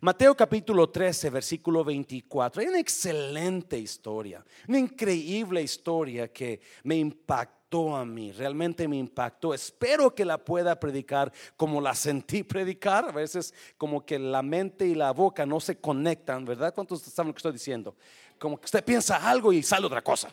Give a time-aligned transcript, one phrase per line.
[0.00, 2.62] Mateo capítulo 13, versículo 24.
[2.62, 9.52] Hay una excelente historia, una increíble historia que me impactó a mí, realmente me impactó.
[9.52, 13.06] Espero que la pueda predicar como la sentí predicar.
[13.08, 16.72] A veces como que la mente y la boca no se conectan, ¿verdad?
[16.72, 17.96] ¿Cuántos saben lo que estoy diciendo?
[18.38, 20.32] Como que usted piensa algo y sale otra cosa.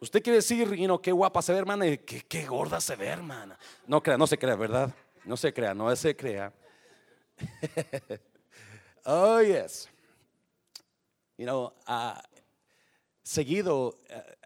[0.00, 3.08] Usted quiere decir, you know, qué guapa se ve, hermana, qué, qué gorda se ve,
[3.08, 3.58] hermana.
[3.86, 4.92] No crea, no se crea, ¿verdad?
[5.24, 6.52] No se crea, no se crea.
[9.06, 9.88] oh, yes.
[11.36, 12.20] You know, uh,
[13.22, 14.44] seguido uh,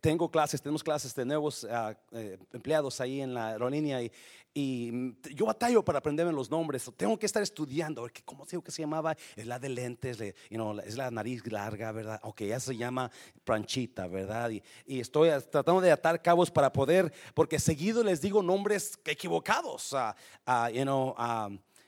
[0.00, 4.12] tengo clases, tenemos clases de nuevos uh, eh, empleados ahí en la aerolínea y,
[4.54, 6.88] y yo batallo para aprenderme los nombres.
[6.96, 8.08] Tengo que estar estudiando.
[8.24, 9.16] ¿Cómo digo que se llamaba?
[9.34, 10.18] Es la de lentes,
[10.48, 12.20] you know, es la nariz larga, ¿verdad?
[12.22, 13.10] Ok, ya se llama
[13.42, 14.50] pranchita, ¿verdad?
[14.50, 19.92] Y, y, estoy tratando de atar cabos para poder, porque seguido les digo nombres equivocados.
[19.92, 21.16] Uh, you know,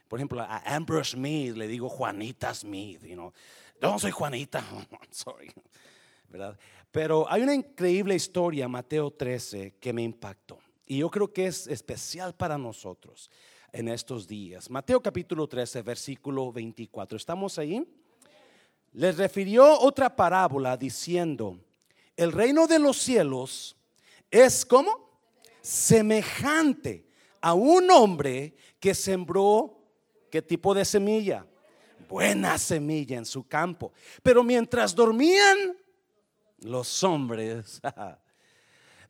[0.08, 3.04] por ejemplo, a Amber Smith le digo Juanita Smith.
[3.04, 3.32] You know.
[3.80, 4.64] No soy Juanita,
[5.10, 5.52] sorry.
[6.28, 6.58] ¿verdad?
[6.90, 10.58] Pero hay una increíble historia, Mateo 13, que me impactó.
[10.86, 13.30] Y yo creo que es especial para nosotros
[13.72, 14.70] en estos días.
[14.70, 17.16] Mateo capítulo 13, versículo 24.
[17.16, 17.86] ¿Estamos ahí?
[18.92, 21.58] Les refirió otra parábola diciendo,
[22.16, 23.76] el reino de los cielos
[24.30, 25.20] es como
[25.60, 27.06] semejante
[27.40, 29.77] a un hombre que sembró
[30.30, 31.46] qué tipo de semilla?
[32.08, 33.92] Buena semilla en su campo.
[34.22, 35.76] Pero mientras dormían
[36.60, 37.80] los hombres,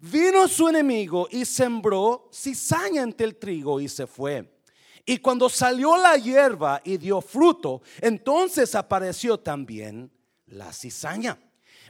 [0.00, 4.60] Vino su enemigo y sembró cizaña entre el trigo y se fue.
[5.04, 10.10] Y cuando salió la hierba y dio fruto, entonces apareció también
[10.46, 11.38] la cizaña.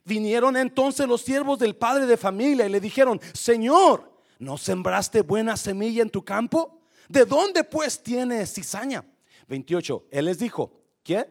[0.05, 5.56] Vinieron entonces los siervos del padre de familia y le dijeron, Señor, ¿no sembraste buena
[5.56, 6.81] semilla en tu campo?
[7.09, 9.05] ¿De dónde pues tiene cizaña?
[9.48, 10.06] 28.
[10.10, 11.27] Él les dijo, ¿qué?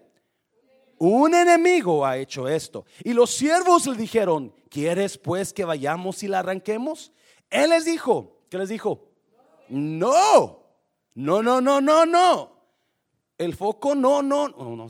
[0.99, 2.85] Un enemigo ha hecho esto.
[3.03, 7.11] Y los siervos le dijeron, ¿quieres pues que vayamos y la arranquemos?
[7.49, 9.07] Él les dijo, ¿qué les dijo?
[9.69, 10.63] No,
[11.13, 12.57] no, no, no, no, no.
[13.37, 14.89] El foco, no, no, no, no.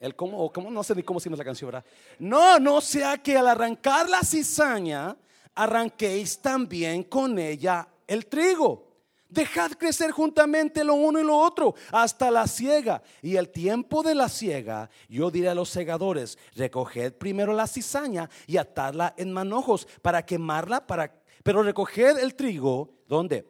[0.00, 1.84] El cómo, cómo, no sé ni cómo se la canción, ¿verdad?
[2.18, 5.16] No, no sea que al arrancar la cizaña,
[5.54, 8.87] arranquéis también con ella el trigo.
[9.28, 13.02] Dejad crecer juntamente lo uno y lo otro hasta la siega.
[13.20, 18.30] Y el tiempo de la siega, yo diré a los segadores, recoged primero la cizaña
[18.46, 23.46] y atadla en manojos para quemarla, para, pero recoged el trigo, ¿dónde?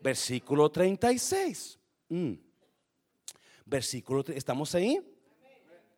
[0.00, 1.78] Versículo 36.
[2.08, 2.34] Mm.
[3.64, 5.00] Versículo, ¿estamos ahí?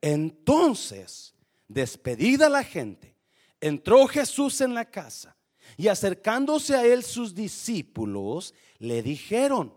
[0.01, 1.35] Entonces,
[1.69, 3.15] despedida la gente,
[3.61, 5.37] entró Jesús en la casa
[5.77, 9.73] y acercándose a él sus discípulos, le dijeron,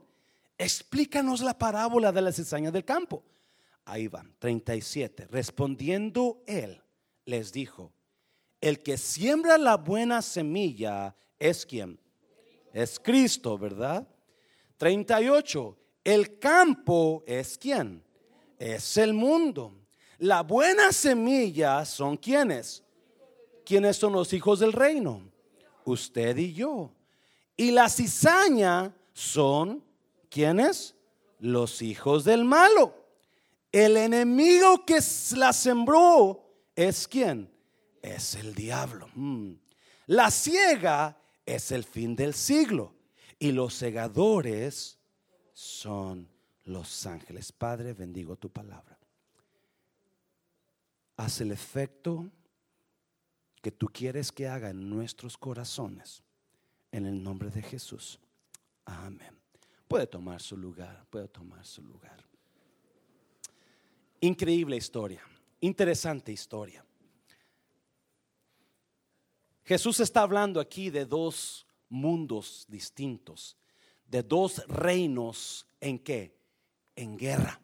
[0.58, 3.24] explícanos la parábola de la cizaña del campo.
[3.86, 5.28] Ahí van, 37.
[5.28, 6.82] Respondiendo él,
[7.26, 7.94] les dijo,
[8.60, 12.00] el que siembra la buena semilla es quien?
[12.74, 14.08] Es Cristo, ¿verdad?
[14.78, 15.78] 38.
[16.04, 18.04] El campo es quien?
[18.58, 19.74] Es el mundo.
[20.20, 22.84] La buena semilla son quienes?
[23.66, 25.22] ¿Quiénes son los hijos del reino?
[25.88, 26.92] Usted y yo.
[27.56, 29.82] Y la cizaña son,
[30.30, 30.96] ¿quiénes?
[31.40, 32.94] Los hijos del malo.
[33.72, 35.00] El enemigo que
[35.38, 36.44] la sembró
[36.76, 37.50] es quién?
[38.02, 39.08] Es el diablo.
[39.16, 39.54] Mm.
[40.08, 42.94] La ciega es el fin del siglo.
[43.40, 45.00] Y los segadores
[45.54, 46.28] son
[46.66, 47.54] los ángeles.
[47.54, 49.00] Padre, bendigo tu palabra.
[51.16, 52.30] Haz el efecto
[53.68, 56.24] que tú quieres que haga en nuestros corazones.
[56.90, 58.18] En el nombre de Jesús.
[58.86, 59.38] Amén.
[59.90, 62.24] Puede tomar su lugar, puede tomar su lugar.
[64.22, 65.22] Increíble historia,
[65.60, 66.86] interesante historia.
[69.66, 73.58] Jesús está hablando aquí de dos mundos distintos,
[74.06, 76.34] de dos reinos en qué?
[76.96, 77.60] En guerra.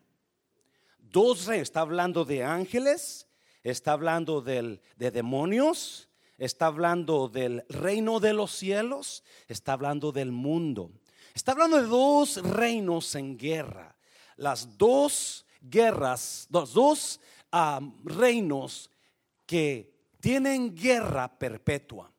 [1.00, 3.26] Dos reinos, está hablando de ángeles,
[3.64, 10.92] está hablando de demonios, está hablando del reino de los cielos, está hablando del mundo.
[11.34, 13.96] Está hablando de dos reinos en guerra.
[14.36, 17.20] Las dos guerras, los dos
[18.04, 18.90] reinos
[19.46, 22.12] que tienen guerra perpetua.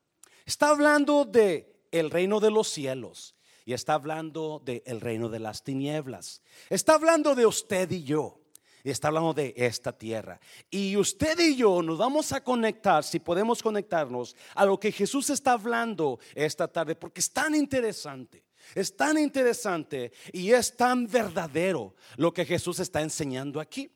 [0.44, 5.38] Está hablando de el reino de los cielos y está hablando de el reino de
[5.40, 6.42] las tinieblas.
[6.68, 8.40] Está hablando de usted y yo.
[8.90, 10.38] Está hablando de esta tierra.
[10.70, 15.30] Y usted y yo nos vamos a conectar, si podemos conectarnos, a lo que Jesús
[15.30, 18.44] está hablando esta tarde, porque es tan interesante.
[18.74, 23.90] Es tan interesante y es tan verdadero lo que Jesús está enseñando aquí.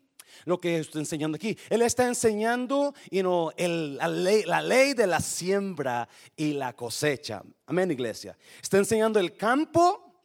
[0.45, 1.57] Lo que está enseñando aquí.
[1.69, 7.43] Él está enseñando la, ley, la ley de la siembra y la cosecha.
[7.67, 8.39] Amén, iglesia.
[8.63, 10.23] Está enseñando el campo,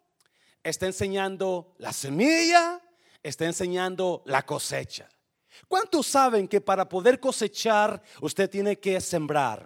[0.62, 2.82] está enseñando la semilla,
[3.24, 5.10] está enseñando la cosecha.
[5.68, 9.66] ¿Cuántos saben que para poder cosechar usted tiene que sembrar?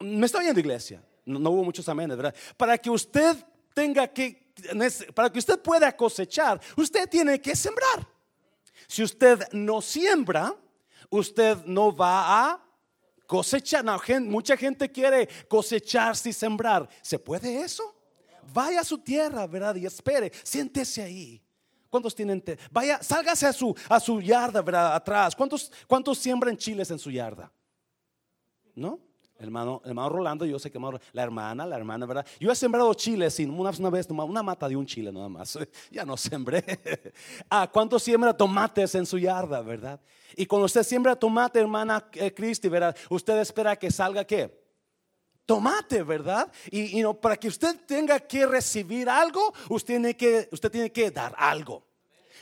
[0.00, 1.02] ¿Me está oyendo, iglesia?
[1.24, 2.34] No, hubo muchos aménes, ¿verdad?
[2.56, 3.36] Para que usted
[3.74, 4.52] tenga que,
[5.14, 8.06] para que usted pueda cosechar, usted tiene que sembrar.
[8.86, 10.54] Si usted no siembra,
[11.10, 12.64] usted no va a
[13.26, 13.84] cosechar.
[14.22, 16.88] mucha gente quiere cosechar sin sembrar.
[17.02, 17.94] ¿Se puede eso?
[18.54, 19.74] Vaya a su tierra, ¿verdad?
[19.76, 21.42] Y espere, siéntese ahí.
[21.88, 22.42] ¿Cuántos tienen?
[22.70, 24.94] Vaya, sálgase a su, a su yarda, ¿verdad?
[24.94, 25.34] Atrás.
[25.34, 27.50] ¿Cuántos, ¿Cuántos siembran chiles en su yarda?
[28.74, 29.00] ¿No?
[29.40, 30.80] Hermano, hermano Rolando, yo sé que
[31.12, 32.26] la hermana, la hermana, ¿verdad?
[32.40, 35.56] Yo he sembrado chiles sin una, una vez, una mata de un chile nada más.
[35.92, 36.64] Ya no sembré.
[37.48, 40.00] ah, ¿cuántos siembra tomates en su yarda, verdad?
[40.36, 42.96] Y cuando usted siembra tomate, hermana eh, Cristi, ¿verdad?
[43.08, 44.57] Usted espera que salga qué?
[45.48, 46.52] Tomate, ¿verdad?
[46.70, 51.10] Y, no, para que usted tenga que recibir algo, usted tiene que, usted tiene que
[51.10, 51.86] dar algo.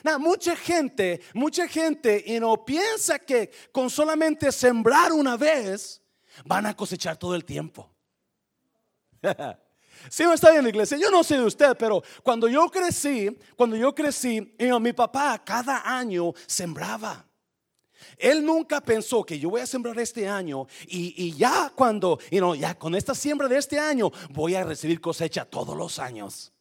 [0.02, 6.02] Now, mucha gente, mucha gente y no piensa que con solamente sembrar una vez,
[6.44, 7.88] van a cosechar todo el tiempo.
[10.10, 10.98] Si me está bien, iglesia.
[10.98, 15.82] Yo no sé de usted, pero cuando yo crecí, cuando yo crecí, mi papá cada
[15.98, 17.26] año sembraba.
[18.18, 22.18] Él nunca pensó que yo voy a sembrar este año y, ya cuando,
[22.58, 26.52] ya con esta siembra de este año voy a recibir cosecha todos los años.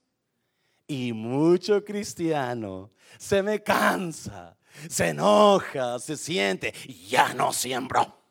[0.87, 4.57] Y mucho cristiano se me cansa,
[4.89, 6.73] se enoja, se siente,
[7.07, 8.21] ya no siembro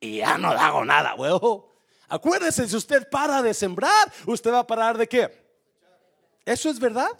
[0.00, 1.74] y ya no hago nada, huevo.
[2.08, 5.48] Acuérdese, si usted para de sembrar, usted va a parar de qué?
[6.44, 7.10] ¿Eso es verdad?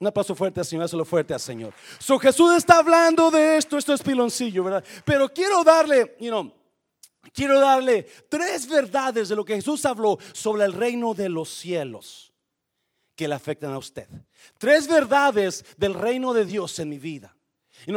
[0.00, 1.74] Un aplauso fuerte al Señor, lo fuerte al Señor.
[1.98, 4.84] So Jesús está hablando de esto, esto es piloncillo, ¿verdad?
[5.04, 6.16] Pero quiero darle,
[7.32, 12.32] quiero darle tres verdades de lo que Jesús habló sobre el reino de los cielos
[13.16, 14.08] que le afectan a usted.
[14.58, 17.34] Tres verdades del reino de Dios en mi vida.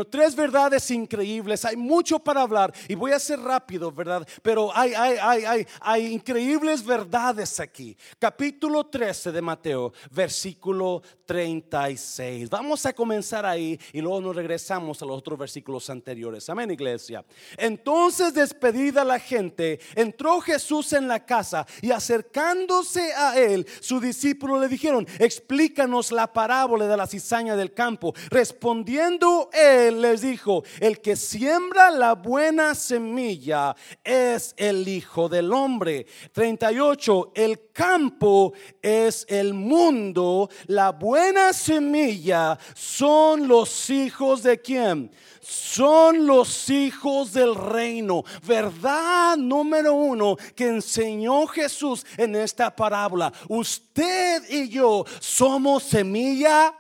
[0.10, 1.66] Tres verdades increíbles.
[1.66, 4.28] Hay mucho para hablar y voy a ser rápido, ¿verdad?
[4.42, 7.98] Pero hay, hay, hay, hay, hay increíbles verdades aquí.
[8.20, 12.50] Capítulo 13 de Mateo, versículo 36.
[12.50, 16.50] Vamos a comenzar ahí y luego nos regresamos a los otros versículos anteriores.
[16.50, 17.26] Amén, iglesia.
[17.58, 24.60] Entonces, despedida la gente, entró Jesús en la casa y acercándose a él, su discípulo
[24.60, 28.14] le dijeron, explícanos la parábola de la cizaña del campo.
[28.30, 36.06] Respondiendo él, les dijo, el que siembra la buena semilla es el Hijo del Hombre.
[36.34, 45.12] 38, el campo es el mundo, la buena semilla son los hijos de quién?
[45.42, 48.24] Son los hijos del reino.
[48.46, 53.34] Verdad número uno que enseñó Jesús en esta parábola.
[53.48, 56.74] Usted y yo somos semilla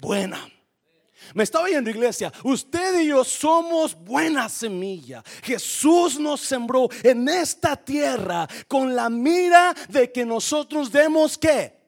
[0.00, 0.48] buena.
[1.34, 5.22] Me está oyendo iglesia, usted y yo somos buena semilla.
[5.42, 11.80] Jesús nos sembró en esta tierra con la mira de que nosotros demos qué?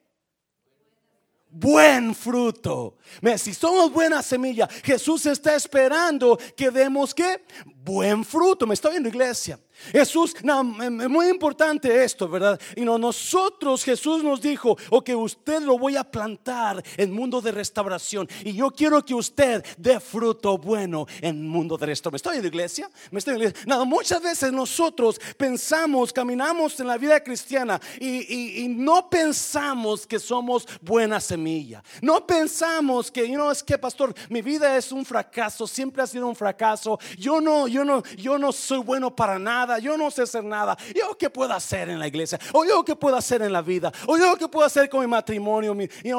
[1.55, 2.97] Buen fruto.
[3.37, 7.45] Si somos buena semilla, Jesús está esperando que demos qué?
[7.67, 8.67] Buen fruto.
[8.67, 9.61] Me está oyendo iglesia.
[9.91, 12.61] Jesús, es muy importante esto, ¿verdad?
[12.77, 17.41] Y no, nosotros, Jesús nos dijo, o que usted lo voy a plantar en mundo
[17.41, 18.29] de restauración.
[18.45, 22.13] Y yo quiero que usted dé fruto bueno en mundo de restauración.
[22.13, 22.91] ¿Me estoy en la iglesia?
[23.11, 23.67] ¿Me estoy en la iglesia?
[23.67, 30.67] Nada, muchas veces nosotros pensamos, caminamos en la vida cristiana y, no pensamos que somos
[30.81, 31.83] buena semilla.
[32.01, 36.27] No pensamos que, know, es que pastor, mi vida es un fracaso, siempre ha sido
[36.27, 36.99] un fracaso.
[37.19, 40.77] Yo no, yo no, yo no soy bueno para nada yo no sé hacer nada.
[40.95, 42.39] ¿Yo qué puedo hacer en la iglesia?
[42.53, 43.93] ¿O yo qué puedo hacer en la vida?
[44.07, 45.75] ¿O yo qué puedo hacer con mi matrimonio?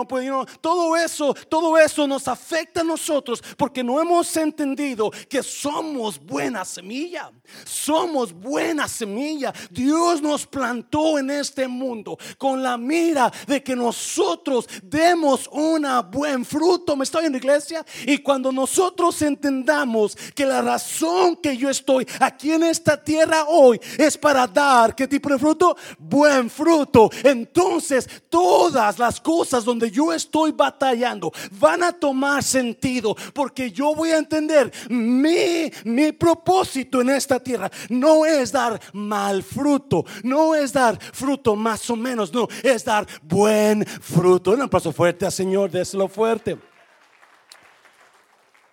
[0.08, 0.30] Pues,
[0.62, 6.66] todo eso, todo eso nos afecta a nosotros porque no hemos entendido que somos buena
[6.66, 7.32] semilla.
[7.66, 9.54] Somos buena semilla.
[9.70, 16.46] Dios nos plantó en este mundo con la mira de que nosotros demos una buen
[16.46, 16.96] fruto.
[16.96, 17.86] ¿Me estoy en la iglesia?
[18.06, 23.80] Y cuando nosotros entendamos que la razón que yo estoy aquí en esta tierra hoy
[23.98, 25.76] es para dar, ¿qué tipo de fruto?
[25.98, 27.10] Buen fruto.
[27.24, 34.12] Entonces, todas las cosas donde yo estoy batallando van a tomar sentido porque yo voy
[34.12, 40.74] a entender mi, mi propósito en esta tierra no es dar mal fruto, no es
[40.74, 44.52] dar fruto más o menos, no, es dar buen fruto.
[44.52, 46.58] Un paso fuerte al Señor, déselo fuerte.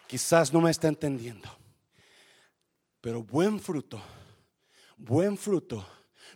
[0.06, 1.48] Quizás no me está entendiendo,
[3.00, 4.02] pero buen fruto,
[5.00, 5.84] buen fruto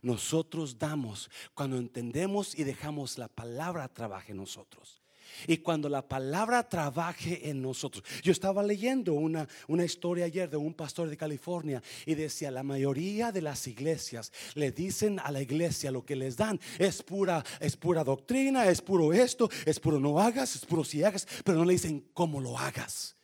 [0.03, 5.01] nosotros damos cuando entendemos y dejamos la palabra trabaje en nosotros.
[5.49, 8.05] Y cuando la palabra trabaje en nosotros.
[8.23, 12.63] Yo estaba leyendo una, una historia ayer de un pastor de California y decía, la
[12.63, 16.61] mayoría de las iglesias le dicen a la iglesia lo que les dan.
[16.79, 21.03] Es pura, es pura doctrina, es puro esto, es puro no hagas, es puro si
[21.03, 23.17] hagas, pero no le dicen cómo lo hagas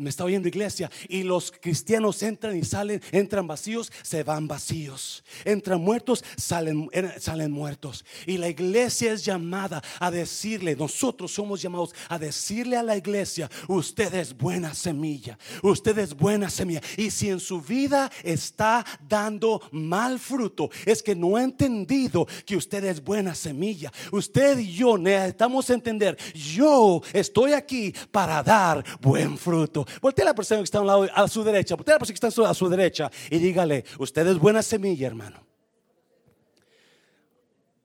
[0.00, 5.22] me está oyendo iglesia, y los cristianos entran y salen, entran vacíos, se van vacíos,
[5.44, 6.88] entran muertos, salen,
[7.18, 8.04] salen muertos.
[8.26, 13.50] Y la iglesia es llamada a decirle, nosotros somos llamados a decirle a la iglesia,
[13.68, 16.80] usted es buena semilla, usted es buena semilla.
[16.96, 22.56] Y si en su vida está dando mal fruto, es que no ha entendido que
[22.56, 23.92] usted es buena semilla.
[24.12, 29.86] Usted y yo necesitamos entender, yo estoy aquí para dar buen fruto.
[30.00, 31.74] Voltea a la persona que está a un lado, a su derecha.
[31.74, 35.06] Voltea a la persona que está a su derecha y dígale, usted es buena semilla,
[35.06, 35.46] hermano.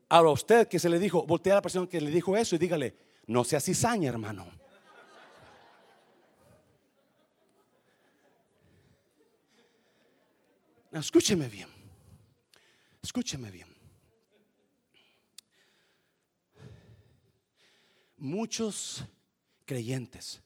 [0.10, 2.60] Ahora usted que se le dijo, voltea a la persona que le dijo eso y
[2.60, 2.96] dígale,
[3.28, 4.46] no sea cizaña, hermano.
[11.00, 11.68] escúcheme bien.
[13.02, 13.68] Escúcheme bien.
[18.18, 19.04] Muchos
[19.66, 20.42] creyentes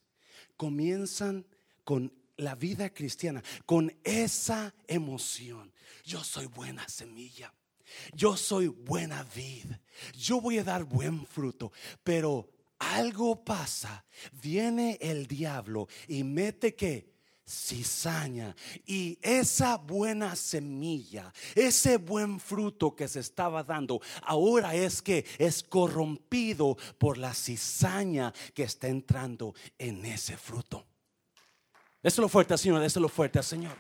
[0.59, 1.45] comienzan
[1.85, 5.71] con la vida cristiana, con esa emoción.
[6.03, 7.53] Yo soy buena semilla.
[8.13, 9.67] Yo soy buena vid.
[10.17, 11.71] Yo voy a dar buen fruto.
[12.03, 14.03] Pero algo pasa.
[14.33, 17.08] Viene el diablo y mete que
[17.49, 18.55] cizaña.
[18.85, 25.63] Y esa buena semilla, ese buen fruto que se estaba dando, ahora es que es
[25.63, 30.85] corrompido por la cizaña que está entrando en ese fruto.
[32.03, 33.75] lo fuerte Señor, lo fuerte Señor.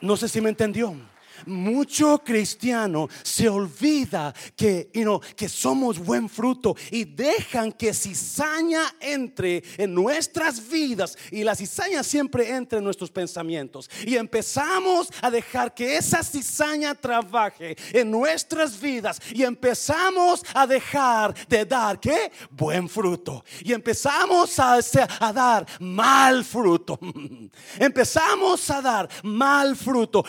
[0.00, 0.96] No sé si me entendió.
[1.44, 4.90] Mucho cristiano se olvida que,
[5.36, 12.02] que somos buen fruto y dejan que cizaña entre en nuestras vidas y la cizaña
[12.02, 13.90] siempre entre en nuestros pensamientos.
[14.04, 21.34] Y empezamos a dejar que esa cizaña trabaje en nuestras vidas y empezamos a dejar
[21.48, 22.32] de dar ¿qué?
[22.50, 23.44] buen fruto.
[23.62, 24.78] Y empezamos a,
[25.20, 26.98] a dar mal fruto.
[27.78, 30.24] empezamos a dar mal fruto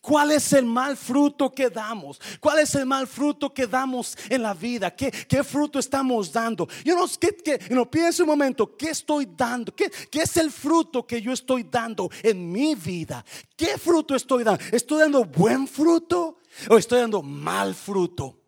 [0.00, 2.20] ¿Cuál es el mal fruto que damos?
[2.40, 4.90] ¿Cuál es el mal fruto que damos en la vida?
[4.94, 6.68] ¿Qué, qué fruto estamos dando?
[6.84, 9.74] Yo no, que, que, no pienso un momento, ¿qué estoy dando?
[9.74, 13.24] ¿Qué, ¿Qué es el fruto que yo estoy dando en mi vida?
[13.56, 14.62] ¿Qué fruto estoy dando?
[14.72, 18.41] ¿Estoy dando buen fruto o estoy dando mal fruto?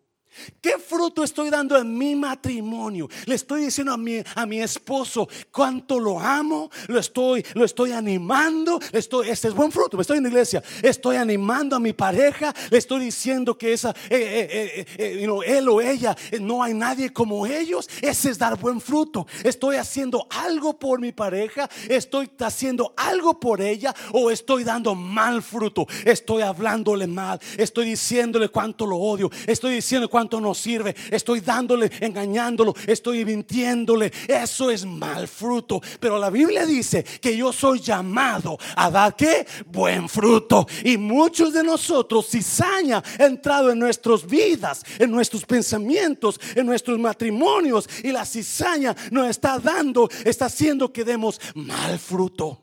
[0.61, 3.09] ¿Qué fruto estoy dando en mi matrimonio?
[3.25, 7.91] Le estoy diciendo a mi, a mi esposo cuánto lo amo, lo estoy, lo estoy
[7.91, 12.53] animando, estoy, este es buen fruto, estoy en la iglesia, estoy animando a mi pareja,
[12.69, 17.45] le estoy diciendo que esa, eh, eh, eh, él o ella, no hay nadie como
[17.45, 19.27] ellos, ese es dar buen fruto.
[19.43, 25.41] Estoy haciendo algo por mi pareja, estoy haciendo algo por ella o estoy dando mal
[25.41, 30.95] fruto, estoy hablándole mal, estoy diciéndole cuánto lo odio, estoy diciendo cuánto no sirve.
[31.11, 34.11] Estoy dándole, engañándolo, estoy mintiéndole.
[34.27, 35.81] Eso es mal fruto.
[35.99, 39.45] Pero la Biblia dice que yo soy llamado a dar qué?
[39.67, 40.67] Buen fruto.
[40.83, 46.99] Y muchos de nosotros, cizaña ha entrado en nuestras vidas, en nuestros pensamientos, en nuestros
[46.99, 47.87] matrimonios.
[48.03, 52.61] Y la cizaña nos está dando, está haciendo que demos mal fruto.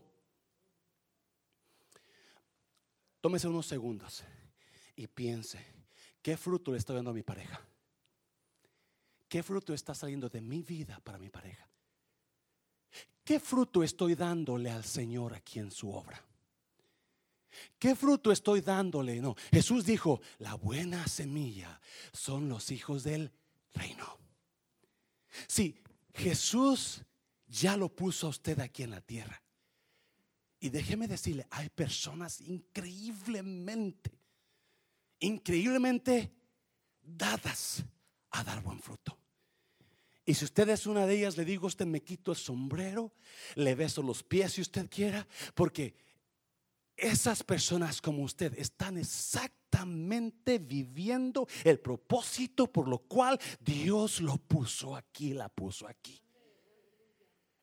[3.21, 4.25] Tómese unos segundos
[4.97, 5.71] y piense.
[6.22, 7.60] ¿Qué fruto le estoy dando a mi pareja?
[9.28, 11.68] ¿Qué fruto está saliendo de mi vida para mi pareja?
[13.24, 16.22] ¿Qué fruto estoy dándole al Señor aquí en su obra?
[17.78, 19.20] ¿Qué fruto estoy dándole?
[19.20, 21.80] No, Jesús dijo, la buena semilla
[22.12, 23.32] son los hijos del
[23.74, 24.18] reino.
[25.46, 25.82] Si
[26.14, 27.02] Jesús
[27.46, 29.42] ya lo puso a usted aquí en la tierra.
[30.58, 34.21] Y déjeme decirle, hay personas increíblemente
[35.22, 36.32] increíblemente
[37.02, 37.84] dadas
[38.30, 39.18] a dar buen fruto.
[40.24, 43.12] Y si usted es una de ellas, le digo, usted me quito el sombrero,
[43.56, 45.94] le beso los pies si usted quiera, porque
[46.96, 54.94] esas personas como usted están exactamente viviendo el propósito por lo cual Dios lo puso
[54.94, 56.22] aquí, la puso aquí.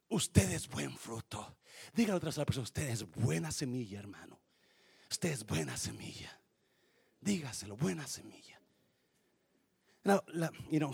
[0.09, 1.57] Usted es buen fruto.
[1.93, 4.41] Dígale a otra persona, usted es buena semilla, hermano.
[5.09, 6.38] Usted es buena semilla.
[7.21, 8.59] Dígaselo, buena semilla.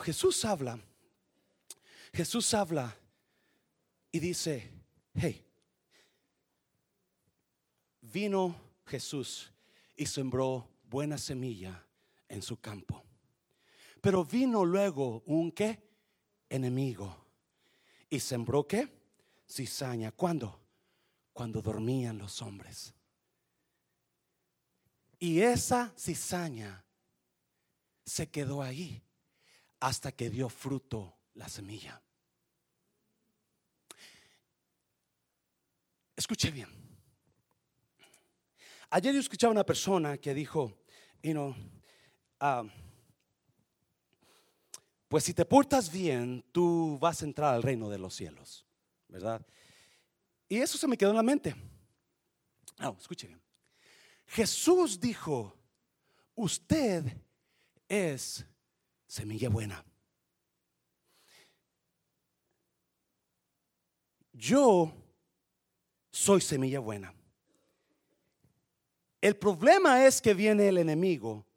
[0.03, 0.79] Jesús habla,
[2.13, 2.95] Jesús habla
[4.11, 4.71] y dice,
[5.13, 5.45] hey,
[8.01, 8.55] vino
[8.85, 9.51] Jesús
[9.95, 11.85] y sembró buena semilla
[12.27, 13.03] en su campo.
[14.01, 15.81] Pero vino luego un qué?
[16.49, 17.25] Enemigo.
[18.09, 18.87] ¿Y sembró qué?
[19.49, 20.11] Cizaña.
[20.11, 20.61] ¿Cuándo?
[21.33, 22.93] Cuando dormían los hombres.
[25.19, 26.83] Y esa cizaña
[28.05, 29.01] se quedó ahí
[29.79, 32.01] hasta que dio fruto la semilla.
[36.15, 36.69] Escuche bien.
[38.89, 40.71] Ayer yo escuchaba una persona que dijo,
[41.21, 41.55] you know,
[42.39, 42.63] ah,
[45.07, 48.65] pues si te portas bien, tú vas a entrar al reino de los cielos,
[49.07, 49.45] ¿verdad?
[50.47, 51.55] Y eso se me quedó en la mente.
[52.79, 53.44] No, escuche bien.
[54.27, 55.57] Jesús dijo,
[56.35, 57.05] usted
[57.87, 58.45] es
[59.07, 59.85] semilla buena.
[64.33, 64.93] Yo
[66.11, 67.13] soy semilla buena.
[69.21, 71.47] El problema es que viene el enemigo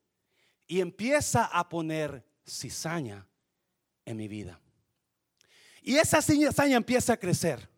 [0.66, 3.26] y empieza a poner cizaña
[4.04, 4.60] en mi vida.
[5.82, 7.68] Y esa cizaña empieza a crecer.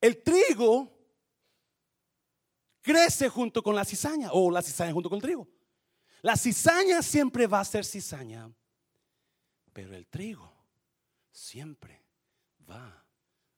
[0.00, 1.01] El trigo
[2.82, 5.48] crece junto con la cizaña o la cizaña junto con el trigo.
[6.20, 8.50] La cizaña siempre va a ser cizaña,
[9.72, 10.52] pero el trigo
[11.32, 12.02] siempre
[12.68, 13.04] va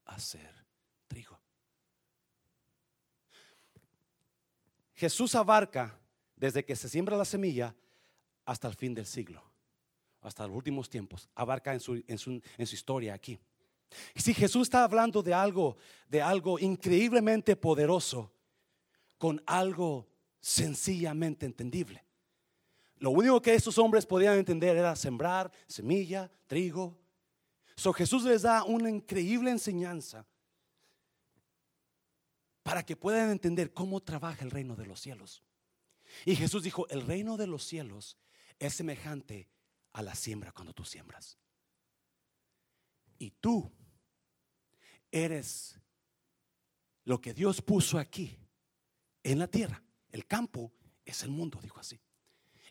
[0.05, 0.65] a ser
[1.09, 1.39] trigo.
[4.95, 5.99] Jesús abarca
[6.37, 7.75] desde que se siembra la semilla
[8.45, 9.43] hasta el fin del siglo,
[10.21, 13.39] hasta los últimos tiempos, abarca en su, en su, historia aquí.
[14.15, 15.77] Y si Jesús está hablando de algo,
[16.09, 18.34] de algo increíblemente poderoso,
[19.25, 20.07] con algo
[20.39, 22.05] sencillamente entendible.
[22.99, 27.01] Lo único que estos hombres podían entender era sembrar semilla, trigo.
[27.75, 30.27] So Jesús les da una increíble enseñanza
[32.63, 35.43] para que puedan entender cómo trabaja el reino de los cielos.
[36.27, 38.19] Y Jesús dijo, el reino de los cielos
[38.59, 39.49] es semejante
[39.95, 41.39] a la siembra cuando tú siembras.
[43.17, 43.73] Y tú
[45.11, 45.81] eres
[47.05, 48.44] lo que Dios puso aquí
[49.25, 49.83] en la tierra.
[50.13, 50.73] El campo
[51.05, 52.01] es el mundo, dijo así.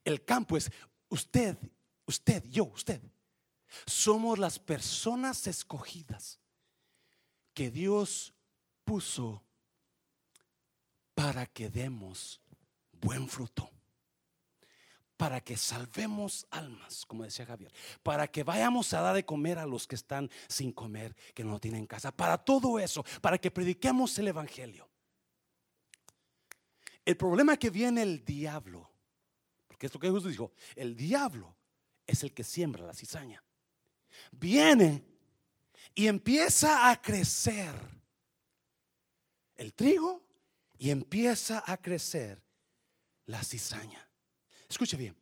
[0.05, 0.71] El campo es
[1.09, 1.57] usted,
[2.05, 3.01] usted, yo, usted.
[3.85, 6.39] Somos las personas escogidas
[7.53, 8.33] que Dios
[8.85, 9.43] puso
[11.15, 12.41] para que demos
[12.91, 13.69] buen fruto.
[15.17, 17.71] Para que salvemos almas, como decía Javier.
[18.01, 21.59] Para que vayamos a dar de comer a los que están sin comer, que no
[21.59, 22.11] tienen casa.
[22.11, 24.89] Para todo eso, para que prediquemos el Evangelio.
[27.05, 28.89] El problema que viene el diablo,
[29.67, 31.55] porque es lo que Jesús dijo, el diablo
[32.07, 33.43] es el que siembra la cizaña.
[34.31, 35.03] Viene
[35.95, 37.73] y empieza a crecer
[39.55, 40.23] el trigo
[40.77, 42.41] y empieza a crecer
[43.25, 44.07] la cizaña.
[44.67, 45.15] Escuche bien.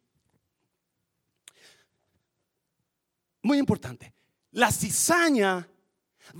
[3.43, 4.13] Muy importante.
[4.51, 5.67] La cizaña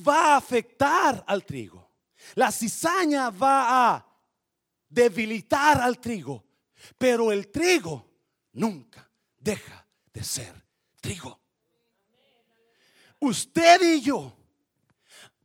[0.08, 1.90] va a afectar al trigo.
[2.36, 4.11] La cizaña va a
[4.92, 6.46] debilitar al trigo.
[6.98, 8.06] Pero el trigo
[8.54, 10.54] nunca deja de ser
[11.00, 11.40] trigo.
[13.20, 14.36] Usted y yo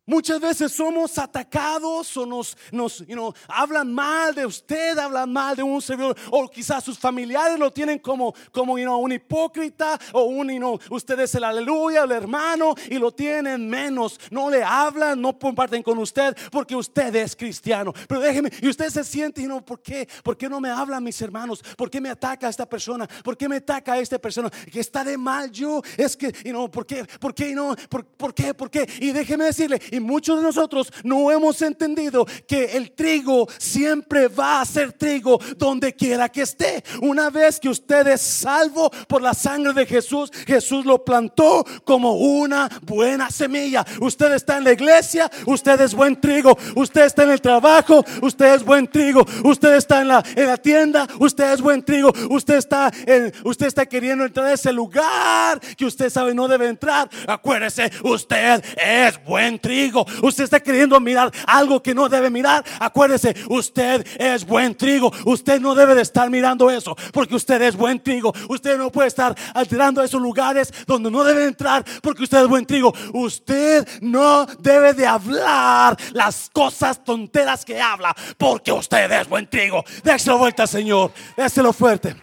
[0.09, 3.05] Muchas veces somos atacados o nos, nos
[3.49, 7.99] hablan mal de usted, hablan mal de un servidor, o quizás sus familiares lo tienen
[7.99, 13.11] como, como un hipócrita, o un, you usted es el aleluya, el hermano, y lo
[13.11, 14.21] tienen menos.
[14.31, 17.93] No le hablan, no comparten con usted, porque usted es cristiano.
[18.07, 20.09] Pero déjeme, y usted se siente, y no, ¿por qué?
[20.23, 21.65] ¿Por qué no me hablan mis hermanos?
[21.77, 23.09] ¿Por qué me ataca esta persona?
[23.25, 24.51] ¿Por qué me ataca esta persona?
[24.51, 27.05] Que está de mal yo, es que, you know, ¿por qué?
[27.19, 27.53] ¿Por qué?
[27.57, 27.75] No?
[27.89, 28.55] ¿Por, ¿Por qué?
[28.55, 28.89] ¿Por qué?
[29.01, 34.61] Y déjeme decirle, y muchos de nosotros no hemos entendido que el trigo siempre va
[34.61, 36.85] a ser trigo donde quiera que esté.
[37.01, 42.13] Una vez que usted es salvo por la sangre de Jesús, Jesús lo plantó como
[42.13, 43.85] una buena semilla.
[44.01, 46.57] Usted está en la iglesia, usted es buen trigo.
[46.75, 49.25] Usted está en el trabajo, usted es buen trigo.
[49.45, 52.13] Usted está en la, en la tienda, usted es buen trigo.
[52.31, 56.69] Usted está, en, usted está queriendo entrar a ese lugar que usted sabe no debe
[56.69, 57.09] entrar.
[57.27, 59.86] Acuérdese, usted es buen trigo
[60.23, 62.65] Usted está queriendo mirar algo que no debe mirar.
[62.81, 65.13] Acuérdese, usted es buen trigo.
[65.25, 68.33] Usted no debe de estar mirando eso porque usted es buen trigo.
[68.49, 72.67] Usted no puede estar alterando esos lugares donde no debe entrar porque usted es buen
[72.67, 72.93] trigo.
[73.13, 79.85] Usted no debe de hablar las cosas tonteras que habla porque usted es buen trigo.
[80.03, 81.13] Déselo vuelta, Señor.
[81.37, 82.17] Déselo fuerte.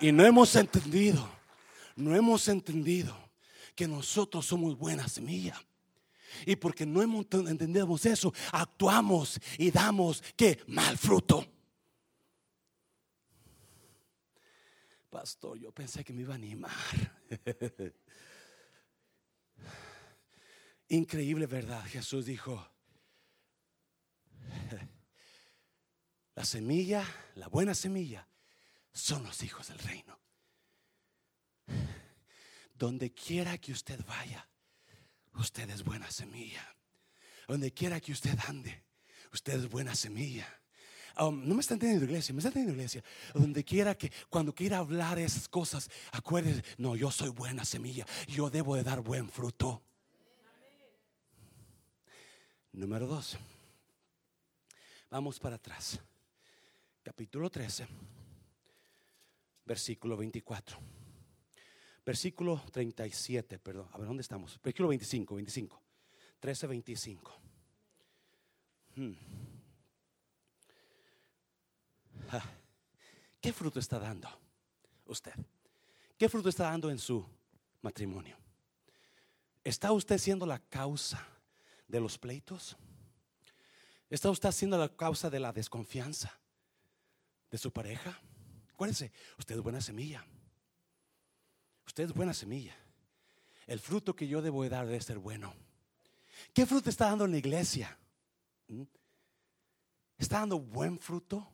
[0.00, 1.26] Y no hemos entendido,
[1.96, 3.16] no hemos entendido
[3.74, 5.60] que nosotros somos buena semilla.
[6.44, 11.46] Y porque no entendemos eso, actuamos y damos que mal fruto.
[15.10, 16.72] Pastor, yo pensé que me iba a animar.
[20.88, 21.82] Increíble verdad.
[21.86, 22.68] Jesús dijo,
[26.34, 27.02] la semilla,
[27.36, 28.28] la buena semilla,
[28.92, 30.20] son los hijos del reino.
[32.74, 34.46] Donde quiera que usted vaya,
[35.38, 36.62] usted es buena semilla.
[37.46, 38.84] Donde quiera que usted ande,
[39.32, 40.46] usted es buena semilla.
[41.18, 43.02] Um, no me están teniendo iglesia, me están teniendo iglesia.
[43.32, 48.50] Donde quiera que, cuando quiera hablar esas cosas, acuérdese, no, yo soy buena semilla, yo
[48.50, 49.82] debo de dar buen fruto.
[52.72, 53.38] Número dos.
[55.08, 55.98] Vamos para atrás.
[57.02, 57.86] Capítulo 13,
[59.64, 60.95] versículo 24.
[62.06, 63.88] Versículo 37, perdón.
[63.92, 64.60] A ver, ¿dónde estamos?
[64.62, 65.82] Versículo 25, 25.
[66.38, 67.40] 13, 25.
[73.40, 74.28] ¿Qué fruto está dando
[75.06, 75.32] usted?
[76.16, 77.26] ¿Qué fruto está dando en su
[77.82, 78.38] matrimonio?
[79.64, 81.26] ¿Está usted siendo la causa
[81.88, 82.76] de los pleitos?
[84.08, 86.38] ¿Está usted siendo la causa de la desconfianza
[87.50, 88.16] de su pareja?
[88.72, 90.24] Acuérdense, usted es buena semilla.
[91.86, 92.76] Usted es buena semilla.
[93.66, 95.54] El fruto que yo debo dar debe ser bueno.
[96.52, 97.98] ¿Qué fruto está dando en la iglesia?
[98.68, 98.82] ¿Mm?
[100.18, 101.46] ¿Está dando buen fruto?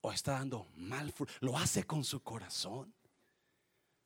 [0.00, 1.32] ¿O está dando mal fruto?
[1.40, 2.94] ¿Lo hace con su corazón?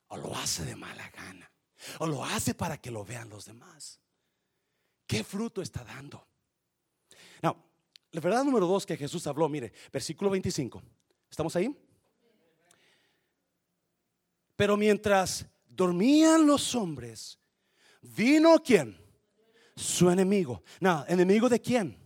[0.07, 1.51] ¿O lo hace de mala gana?
[1.99, 3.99] ¿O lo hace para que lo vean los demás?
[5.05, 6.27] ¿Qué fruto está dando?
[7.41, 7.55] No,
[8.11, 10.81] la verdad número dos que Jesús habló, mire, versículo 25.
[11.29, 11.75] ¿Estamos ahí?
[14.59, 17.39] Pero mientras dormían los hombres,
[18.01, 18.97] vino quién?
[19.73, 20.63] Su enemigo.
[20.81, 21.97] No, enemigo de quién?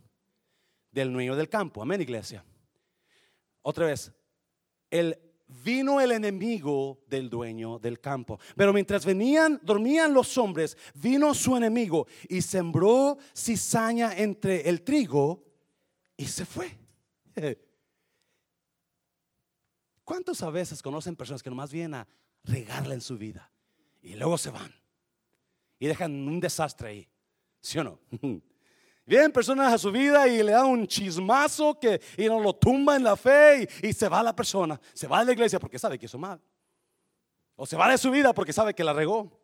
[0.91, 1.81] Del dueño del campo.
[1.81, 2.45] Amén, iglesia.
[3.63, 4.13] Otra vez,
[4.91, 5.17] el
[5.63, 8.39] vino el enemigo del dueño del campo.
[8.55, 15.43] Pero mientras venían, dormían los hombres, vino su enemigo y sembró cizaña entre el trigo
[16.15, 16.69] y se fue.
[20.03, 22.07] ¿Cuántos a veces conocen personas que nomás vienen a
[22.43, 23.51] regarla en su vida.
[24.01, 24.73] Y luego se van.
[25.79, 27.09] Y dejan un desastre ahí.
[27.61, 27.99] ¿Sí o no?
[29.05, 32.95] Vienen personas a su vida y le dan un chismazo que y no lo tumba
[32.95, 34.79] en la fe y, se va la persona.
[34.93, 36.39] Se va de la iglesia porque sabe que hizo mal.
[37.55, 39.41] O se va de su vida porque sabe que la regó.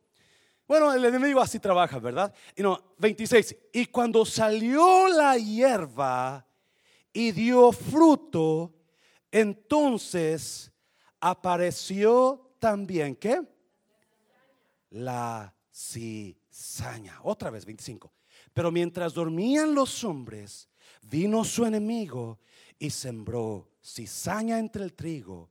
[0.66, 2.34] Bueno, el enemigo así trabaja, ¿verdad?
[2.56, 3.56] Y no, 26.
[3.74, 6.46] Y cuando salió la hierba
[7.12, 8.74] y dio fruto,
[9.32, 10.72] entonces
[11.20, 13.42] apareció también, ¿qué?
[14.92, 17.20] La cizaña.
[17.24, 18.12] Otra vez, 25.
[18.54, 20.70] Pero mientras dormían los hombres,
[21.02, 22.40] vino su enemigo
[22.78, 25.50] y sembró cizaña entre el trigo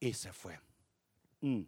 [0.00, 0.58] y se fue.
[1.40, 1.62] Mm.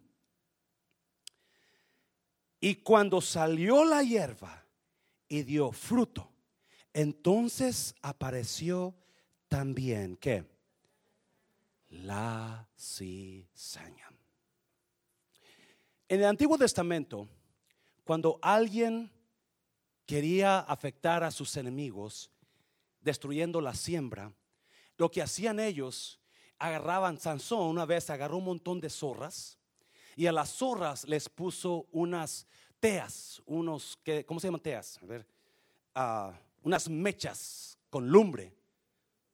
[2.59, 4.65] Y cuando salió la hierba
[5.27, 6.31] y dio fruto,
[6.93, 8.93] entonces apareció
[9.47, 10.45] también, ¿qué?
[11.89, 14.10] La cizaña.
[16.11, 17.25] En el Antiguo Testamento,
[18.03, 19.09] cuando alguien
[20.05, 22.29] quería afectar a sus enemigos,
[22.99, 24.33] destruyendo la siembra,
[24.97, 26.19] lo que hacían ellos,
[26.59, 29.57] agarraban, Sansón una vez agarró un montón de zorras
[30.17, 32.45] y a las zorras les puso unas
[32.81, 34.99] teas, unos, ¿cómo se llaman teas?
[35.01, 35.25] A ver,
[35.95, 38.53] ah, unas mechas con lumbre,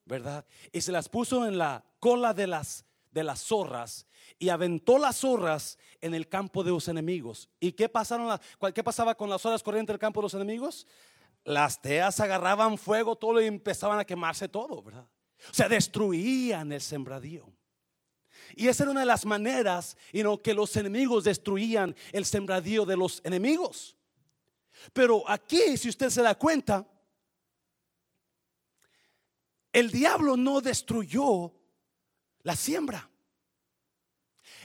[0.04, 0.46] ¿verdad?
[0.70, 2.84] Y se las puso en la cola de las
[3.18, 4.06] de las zorras
[4.38, 7.48] y aventó las zorras en el campo de los enemigos.
[7.60, 8.38] ¿Y qué, pasaron
[8.74, 10.86] qué pasaba con las zorras corriendo en el campo de los enemigos?
[11.44, 15.06] Las teas agarraban fuego todo y empezaban a quemarse todo, ¿verdad?
[15.50, 17.52] O sea, destruían el sembradío.
[18.54, 22.96] Y esa era una de las maneras en que los enemigos destruían el sembradío de
[22.96, 23.96] los enemigos.
[24.92, 26.86] Pero aquí, si usted se da cuenta,
[29.72, 31.57] el diablo no destruyó
[32.48, 33.06] la siembra.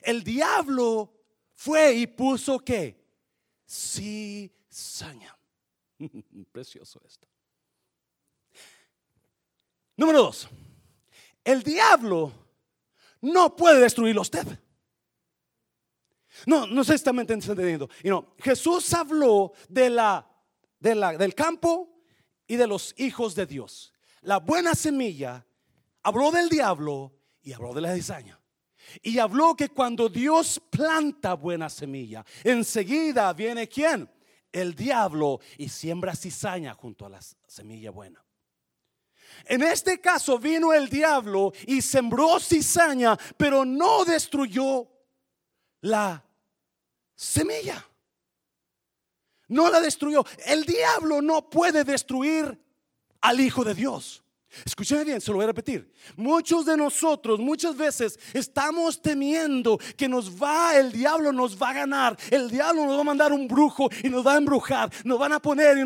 [0.03, 1.13] El diablo
[1.53, 3.03] fue y puso qué?
[3.67, 5.37] cizaña.
[6.53, 7.27] Precioso esto.
[9.97, 10.47] Número dos,
[11.43, 12.31] el diablo
[13.19, 14.47] no puede destruirlo a usted.
[16.45, 17.89] No, no sé si está entendiendo.
[18.01, 20.25] Y no, Jesús habló de la,
[20.79, 22.01] de la, del campo
[22.47, 23.93] y de los hijos de Dios.
[24.21, 25.45] La buena semilla
[26.01, 27.13] habló del diablo
[27.43, 28.39] y habló de la cizaña.
[29.01, 34.09] Y habló que cuando Dios planta buena semilla, enseguida viene quién?
[34.51, 38.23] El diablo y siembra cizaña junto a la semilla buena.
[39.45, 44.87] En este caso vino el diablo y sembró cizaña, pero no destruyó
[45.81, 46.23] la
[47.15, 47.85] semilla.
[49.47, 50.25] No la destruyó.
[50.45, 52.59] El diablo no puede destruir
[53.21, 54.22] al Hijo de Dios.
[54.65, 55.91] Escúcheme bien, se lo voy a repetir.
[56.15, 61.73] Muchos de nosotros muchas veces estamos temiendo que nos va, el diablo nos va a
[61.73, 65.17] ganar, el diablo nos va a mandar un brujo y nos va a embrujar, nos
[65.17, 65.77] van a poner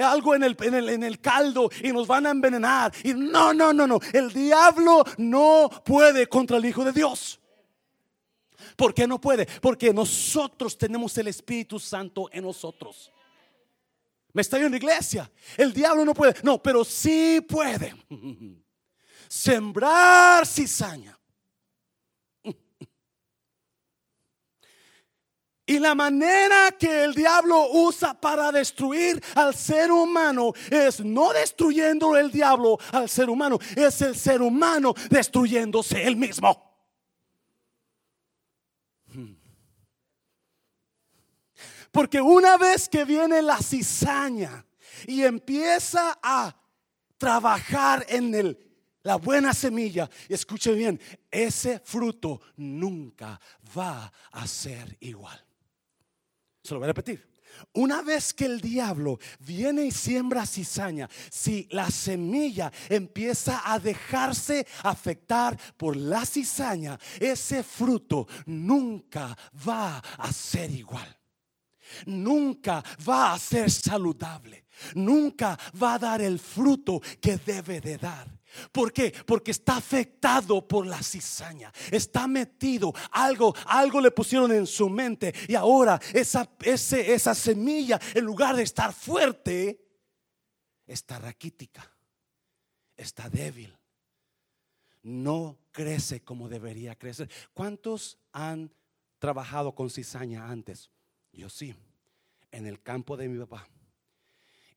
[0.00, 2.92] algo en el, en el caldo y nos van a envenenar.
[3.04, 7.40] Y no, no, no, no, el diablo no puede contra el Hijo de Dios.
[8.76, 9.46] ¿Por qué no puede?
[9.60, 13.12] Porque nosotros tenemos el Espíritu Santo en nosotros.
[14.36, 15.32] Me está viendo iglesia.
[15.56, 16.34] El diablo no puede.
[16.42, 17.94] No, pero sí puede.
[19.28, 21.18] Sembrar cizaña.
[25.68, 32.16] Y la manera que el diablo usa para destruir al ser humano es no destruyendo
[32.16, 36.65] el diablo al ser humano, es el ser humano destruyéndose él mismo.
[41.92, 44.64] Porque una vez que viene la cizaña
[45.06, 46.54] y empieza a
[47.18, 48.58] trabajar en el,
[49.02, 53.40] la buena semilla, escuche bien, ese fruto nunca
[53.76, 55.42] va a ser igual.
[56.62, 57.36] Se lo voy a repetir.
[57.72, 64.66] Una vez que el diablo viene y siembra cizaña, si la semilla empieza a dejarse
[64.82, 69.34] afectar por la cizaña, ese fruto nunca
[69.66, 71.16] va a ser igual
[72.06, 78.36] nunca va a ser saludable, nunca va a dar el fruto que debe de dar.
[78.72, 79.12] ¿Por qué?
[79.26, 81.72] Porque está afectado por la cizaña.
[81.90, 82.92] Está metido.
[83.10, 85.34] Algo, algo le pusieron en su mente.
[85.48, 89.84] Y ahora esa, esa semilla, en lugar de estar fuerte,
[90.86, 91.90] está raquítica.
[92.96, 93.76] Está débil.
[95.02, 97.30] No crece como debería crecer.
[97.52, 98.72] ¿Cuántos han
[99.18, 100.90] trabajado con cizaña antes?
[101.36, 101.74] Yo sí,
[102.50, 103.68] en el campo de mi papá.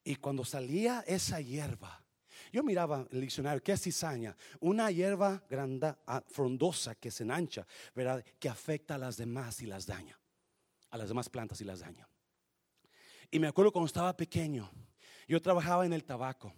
[0.04, 2.04] Y cuando salía esa hierba,
[2.52, 4.36] yo miraba el diccionario, ¿qué es cizaña?
[4.60, 8.24] Una hierba grande, ah, frondosa que se enancha, ¿verdad?
[8.40, 10.20] Que afecta a las demás y las daña.
[10.90, 12.08] A las demás plantas y las daña.
[13.32, 14.70] Y me acuerdo cuando estaba pequeño,
[15.28, 16.54] yo trabajaba en el tabaco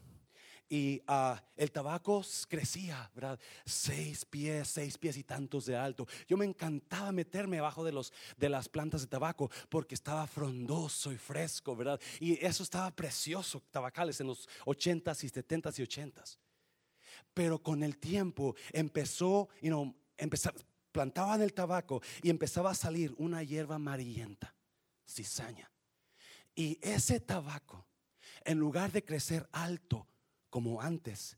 [0.72, 3.38] y ah, el tabaco crecía, ¿verdad?
[3.66, 6.08] Seis pies, seis pies y tantos de alto.
[6.30, 11.12] Yo me encantaba meterme abajo de, los, de las plantas de tabaco porque estaba frondoso
[11.12, 12.00] y fresco, ¿verdad?
[12.22, 16.40] Y eso estaba precioso, tabacales en los ochentas y setentas y ochentas.
[17.34, 19.94] Pero con el tiempo empezó, you know,
[20.94, 24.56] plantaban el tabaco y empezaba a salir una hierba amarillenta,
[25.06, 25.70] cizaña.
[26.56, 27.86] Y ese tabaco,
[28.46, 30.08] en lugar de crecer alto,
[30.52, 31.38] como antes,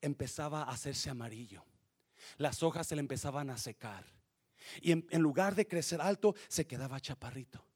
[0.00, 1.64] empezaba a hacerse amarillo.
[2.36, 4.04] Las hojas se le empezaban a secar.
[4.80, 7.66] Y en, lugar de crecer alto, se quedaba chaparrito.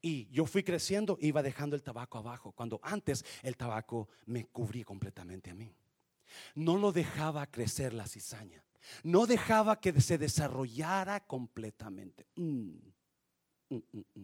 [0.00, 4.84] Y yo fui creciendo, iba dejando el tabaco abajo, cuando antes el tabaco me cubría
[4.84, 5.74] completamente a mí.
[6.54, 8.64] No lo dejaba crecer la cizaña.
[9.02, 12.28] No dejaba que se desarrollara completamente.
[12.36, 12.76] Mm,
[13.70, 14.22] mm, mm,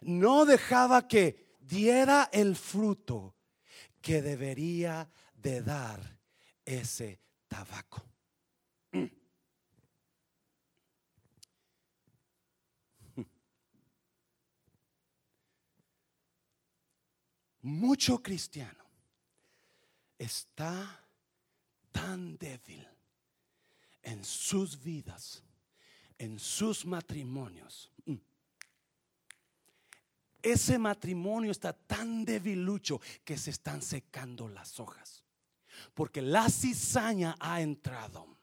[0.00, 3.36] no dejaba que diera el fruto
[4.02, 6.00] que debería de dar
[6.64, 8.02] ese tabaco.
[17.62, 18.84] Mucho cristiano
[20.18, 21.00] está
[21.92, 22.84] tan débil
[24.02, 25.44] en sus vidas,
[26.18, 27.91] en sus matrimonios,
[30.42, 35.24] ese matrimonio está tan debilucho que se están secando las hojas.
[35.94, 38.38] Porque la cizaña ha entrado.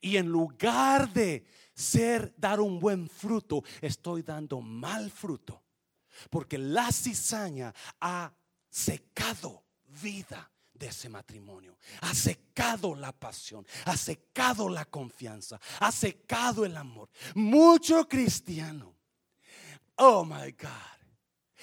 [0.00, 1.44] Y en lugar de
[1.74, 5.62] ser dar un buen fruto, estoy dando mal fruto.
[6.30, 8.32] Porque la cizaña ha
[8.68, 9.64] secado
[10.02, 11.76] vida de ese matrimonio.
[12.00, 17.10] Ha secado la pasión, ha secado la confianza, ha secado el amor.
[17.34, 19.00] Mucho cristiano
[20.02, 20.99] Oh my God.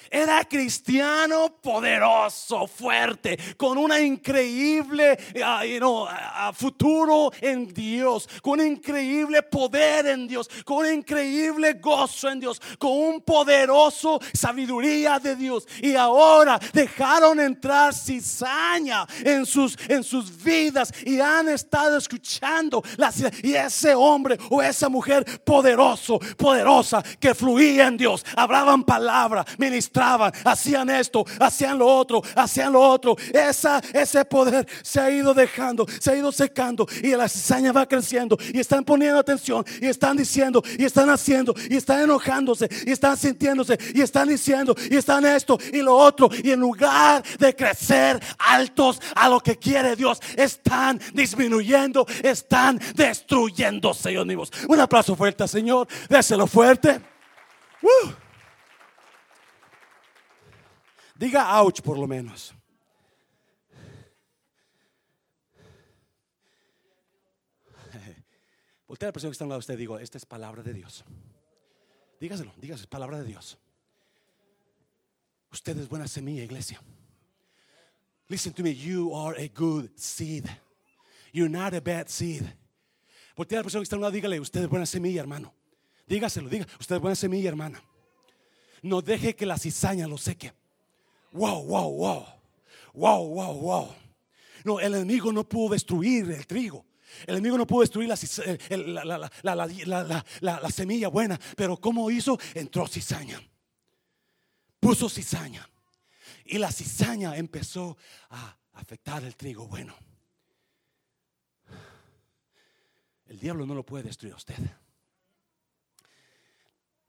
[0.10, 10.08] Era cristiano poderoso, fuerte, con una increíble ah, futuro en Dios, con un increíble poder
[10.08, 15.68] en Dios, con un increíble gozo en Dios, con un poderoso sabiduría de Dios.
[15.82, 22.84] Y ahora dejaron entrar cizaña en sus, en sus vidas y han estado escuchando
[23.44, 29.87] y ese hombre o esa mujer poderoso, poderosa que fluía en Dios, hablaban palabra, ministraban
[30.44, 33.16] hacían esto, hacían lo otro, hacían lo otro.
[33.34, 37.88] Esa, ese poder se ha ido dejando, se ha ido secando y la cizaña va
[37.88, 42.92] creciendo y están poniendo atención y están diciendo y están haciendo y están enojándose y
[42.92, 47.56] están sintiéndose y están diciendo y están esto y lo otro y en lugar de
[47.56, 54.18] crecer altos a lo que quiere Dios, están disminuyendo, están destruyéndose.
[54.68, 55.88] Un aplauso fuerte, Señor.
[56.10, 57.00] Déselo fuerte.
[61.18, 62.54] Diga ouch por lo menos.
[68.88, 70.74] Voltea a la persona que está a lado de usted digo, esta es palabra de
[70.74, 71.04] Dios.
[72.20, 73.58] Dígaselo, dígaselo, es palabra de Dios.
[75.52, 76.80] Usted es buena semilla, iglesia.
[78.28, 80.46] Listen to me, you are a good seed.
[81.32, 82.44] You're not a bad seed.
[83.36, 85.54] Voltea a la persona que está a lado, dígale, usted es buena semilla, hermano.
[86.08, 87.82] Dígaselo, diga, usted es buena semilla, hermana.
[88.82, 90.54] No deje que la cizaña lo seque.
[91.32, 92.26] Wow, wow, wow.
[92.94, 93.96] Wow, wow, wow.
[94.64, 96.86] No, el enemigo no pudo destruir el trigo.
[97.26, 101.40] El enemigo no pudo destruir la, la, semilla buena.
[101.56, 102.38] Pero ¿cómo hizo?
[102.54, 103.42] Entró cizaña.
[104.80, 105.68] Puso cizaña.
[106.46, 107.98] Y la cizaña empezó
[108.30, 109.96] a afectar el trigo bueno.
[113.28, 114.56] El diablo no lo puede destruir a usted.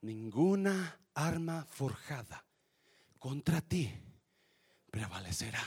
[0.01, 2.45] Ninguna arma forjada
[3.17, 3.91] contra ti
[4.89, 5.63] prevalecerá.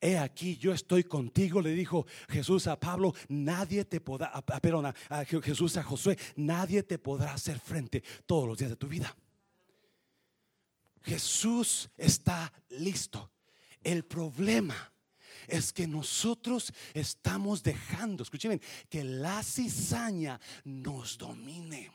[0.00, 4.32] He aquí, yo estoy contigo, le dijo Jesús a Pablo, nadie te podrá,
[5.08, 9.16] a Jesús a Josué, nadie te podrá hacer frente todos los días de tu vida.
[11.02, 13.30] Jesús está listo.
[13.82, 14.92] El problema
[15.46, 21.90] es que nosotros estamos dejando, escuchen, que la cizaña nos domine.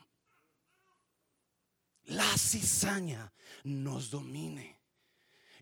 [2.06, 3.32] La cizaña
[3.64, 4.81] nos domine.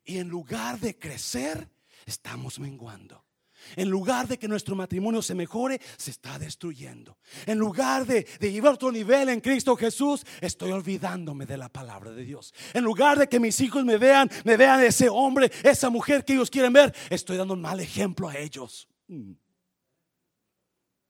[0.09, 1.69] Y en lugar de crecer,
[2.03, 3.23] estamos menguando.
[3.75, 7.19] En lugar de que nuestro matrimonio se mejore, se está destruyendo.
[7.45, 12.23] En lugar de, llevar otro nivel en Cristo Jesús, estoy olvidándome de la palabra de
[12.23, 12.55] Dios.
[12.73, 16.33] En lugar de que mis hijos me vean, me vean ese hombre, esa mujer que
[16.33, 18.87] ellos quieren ver, estoy dando un mal ejemplo a ellos.
[19.09, 19.33] Mm.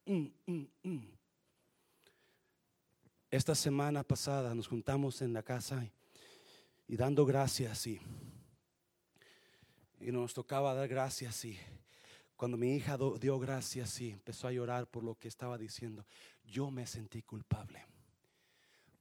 [0.07, 0.99] Mm, mm,
[3.31, 8.01] Esta semana pasada nos juntamos en la casa y, y dando gracias y
[9.99, 11.57] y nos tocaba dar gracias y
[12.39, 16.05] cuando mi hija dio gracias y empezó a llorar por lo que estaba diciendo,
[16.45, 17.85] yo me sentí culpable.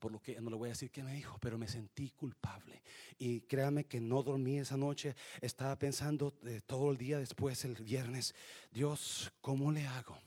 [0.01, 2.83] Por lo que no le voy a decir que me dijo, pero me sentí culpable.
[3.17, 5.15] Y créame que no dormí esa noche.
[5.41, 8.35] Estaba pensando eh, todo el día después, el viernes,
[8.73, 10.19] Dios, ¿cómo le hago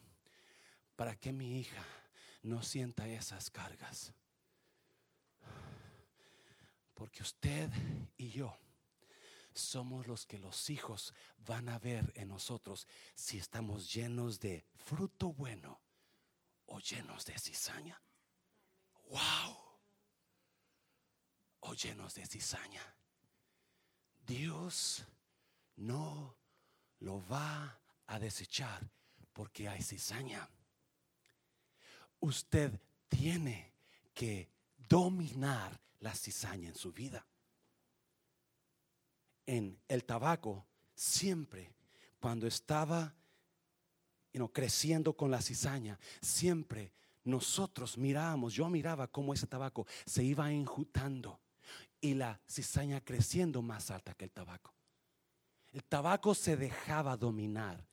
[0.96, 1.86] para que mi hija
[2.44, 4.14] no sienta esas cargas?
[6.94, 7.70] Porque usted
[8.16, 8.56] y yo
[9.54, 15.34] somos los que los hijos van a ver en nosotros si estamos llenos de fruto
[15.34, 15.82] bueno
[16.68, 18.02] o llenos de cizaña.
[19.10, 19.58] Wow.
[21.62, 22.96] O llenos de cizaña.
[24.26, 25.04] Dios
[25.76, 26.38] no
[27.00, 28.90] lo va a desechar
[29.34, 30.50] porque hay cizaña.
[32.20, 33.74] Usted tiene
[34.14, 37.26] que dominar la cizaña en su vida
[39.52, 41.74] en el tabaco siempre,
[42.22, 43.14] cuando estaba
[44.54, 46.94] creciendo con la cizaña, siempre
[47.26, 51.42] nosotros mirábamos, yo miraba cómo ese tabaco se iba enjutando
[52.00, 54.74] y la cizaña creciendo más alta que el tabaco.
[55.74, 57.86] El tabaco se dejaba dominar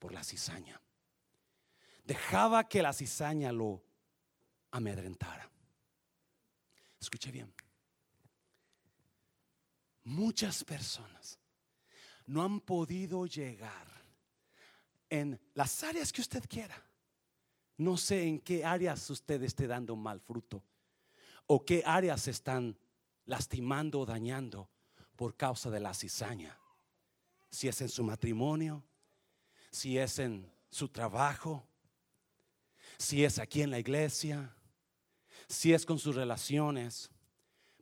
[0.00, 0.80] por la cizaña.
[2.04, 3.84] Dejaba que la cizaña lo
[4.72, 5.48] amedrentara.
[6.98, 7.54] Escuche bien
[10.04, 11.38] muchas personas
[12.26, 13.86] no han podido llegar
[15.10, 16.80] en las áreas que usted quiera.
[17.76, 20.64] No sé en qué áreas usted esté dando mal fruto
[21.46, 22.78] o qué áreas están
[23.26, 24.70] lastimando o dañando
[25.16, 26.58] por causa de la cizaña.
[27.50, 28.84] Si es en su matrimonio,
[29.70, 31.66] si es en su trabajo,
[32.98, 34.54] si es aquí en la iglesia,
[35.48, 37.10] si es con sus relaciones.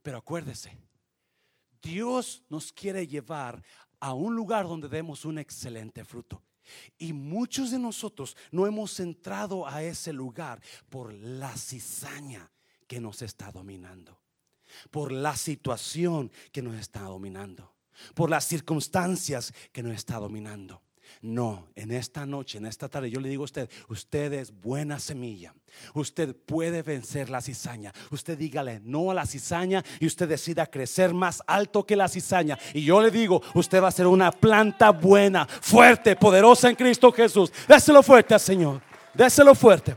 [0.02, 0.76] Pero acuérdese,
[1.82, 3.62] Dios nos quiere llevar
[4.00, 6.42] a un lugar donde demos un excelente fruto.
[6.98, 12.50] Y muchos de nosotros no hemos entrado a ese lugar por la cizaña
[12.86, 14.18] que nos está dominando,
[14.90, 17.74] por la situación que nos está dominando,
[18.14, 20.82] por las circunstancias que nos está dominando.
[21.20, 24.98] No, en esta noche, en esta tarde, yo le digo a usted, usted es buena
[24.98, 25.54] semilla.
[25.94, 27.92] Usted puede vencer la cizaña.
[28.10, 32.58] Usted dígale no a la cizaña y usted decida crecer más alto que la cizaña.
[32.74, 37.12] Y yo le digo, usted va a ser una planta buena, fuerte, poderosa en Cristo
[37.12, 37.52] Jesús.
[37.68, 38.82] Déselo fuerte al Señor.
[39.14, 39.96] Déselo fuerte.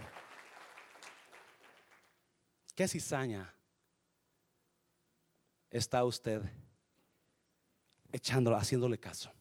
[2.75, 3.53] ¿Qué cizaña
[5.69, 6.41] está usted
[8.11, 9.31] echándolo, haciéndole caso?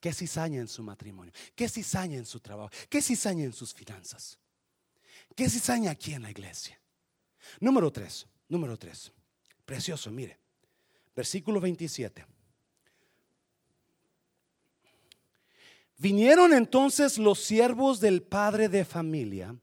[0.00, 1.32] ¿Qué cizaña en su matrimonio?
[1.54, 2.70] ¿Qué cizaña en su trabajo?
[2.88, 4.38] ¿Qué cizaña en sus finanzas?
[5.36, 6.80] ¿Qué cizaña aquí en la iglesia?
[7.60, 9.12] Número tres, número tres.
[9.66, 10.38] Precioso, mire.
[11.14, 12.24] Versículo 27.
[15.98, 19.54] Vinieron entonces los siervos del padre de familia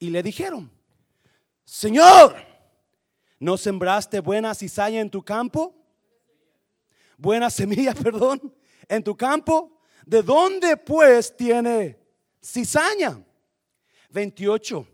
[0.00, 0.68] y le dijeron,
[1.64, 2.34] Señor,
[3.38, 5.72] ¿no sembraste buena cizaña en tu campo?
[7.16, 8.58] Buena semilla, perdón
[8.88, 9.80] en tu campo?
[10.04, 11.98] ¿De dónde pues tiene
[12.42, 13.22] cizaña?
[14.10, 14.86] 28.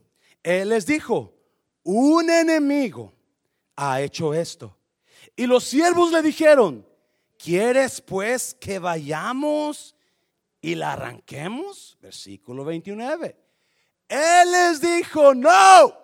[0.42, 1.32] Él les dijo,
[1.84, 3.14] un enemigo
[3.76, 4.76] ha hecho esto.
[5.36, 6.86] Y los siervos le dijeron,
[7.38, 9.94] ¿quieres pues que vayamos
[10.60, 11.96] y la arranquemos?
[12.00, 13.36] Versículo 29.
[14.08, 15.96] Él les dijo, no,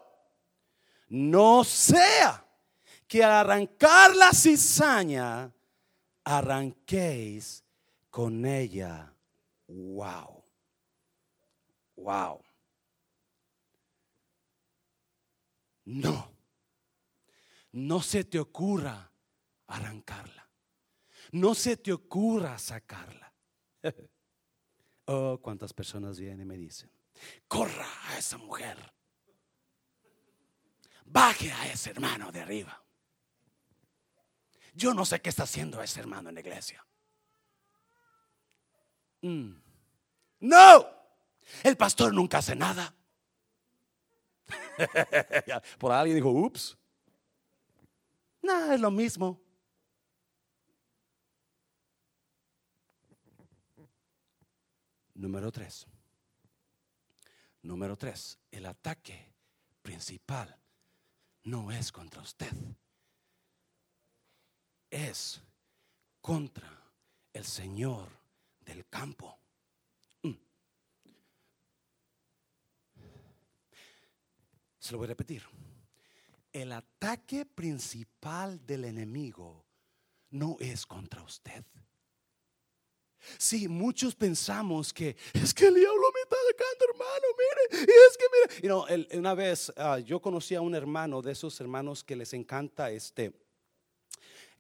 [1.08, 2.46] no sea
[3.06, 5.52] que al arrancar la cizaña
[6.24, 7.64] arranquéis
[8.10, 9.14] con ella.
[9.68, 10.44] Wow.
[11.96, 12.44] Wow.
[15.84, 16.36] No.
[17.72, 19.12] No se te ocurra
[19.68, 20.48] arrancarla.
[21.32, 23.32] No se te ocurra sacarla.
[25.06, 26.90] oh, cuántas personas vienen y me dicen,
[27.46, 28.76] corra a esa mujer.
[31.04, 32.84] Baje a ese hermano de arriba.
[34.74, 36.84] Yo no sé qué está haciendo ese hermano en la iglesia.
[39.22, 39.52] Mm.
[40.40, 40.86] No,
[41.62, 42.94] el pastor nunca hace nada.
[45.78, 46.76] Por alguien dijo, ups.
[48.42, 49.40] No, es lo mismo.
[55.14, 55.86] Número tres.
[57.62, 58.38] Número tres.
[58.50, 59.34] El ataque
[59.82, 60.56] principal
[61.44, 62.52] no es contra usted.
[64.88, 65.42] Es
[66.22, 66.68] contra
[67.34, 68.19] el Señor
[68.70, 69.38] del campo.
[70.22, 70.34] Mm.
[74.78, 75.42] Se lo voy a repetir.
[76.52, 79.64] El ataque principal del enemigo
[80.30, 81.64] no es contra usted.
[83.38, 87.26] Sí, muchos pensamos que es que el diablo me está atacando, hermano.
[87.38, 88.62] Mire, y es que mire.
[88.62, 92.32] You know, una vez ah, yo conocí a un hermano de esos hermanos que les
[92.32, 93.49] encanta este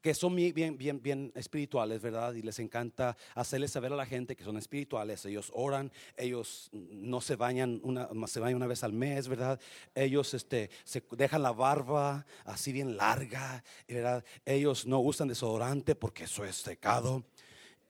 [0.00, 2.34] que son bien, bien, bien espirituales, ¿verdad?
[2.34, 5.24] Y les encanta hacerles saber a la gente que son espirituales.
[5.24, 9.60] Ellos oran, ellos no se bañan una, se bañan una vez al mes, ¿verdad?
[9.94, 14.24] Ellos este, se dejan la barba así bien larga, ¿verdad?
[14.44, 17.24] Ellos no usan desodorante porque eso es secado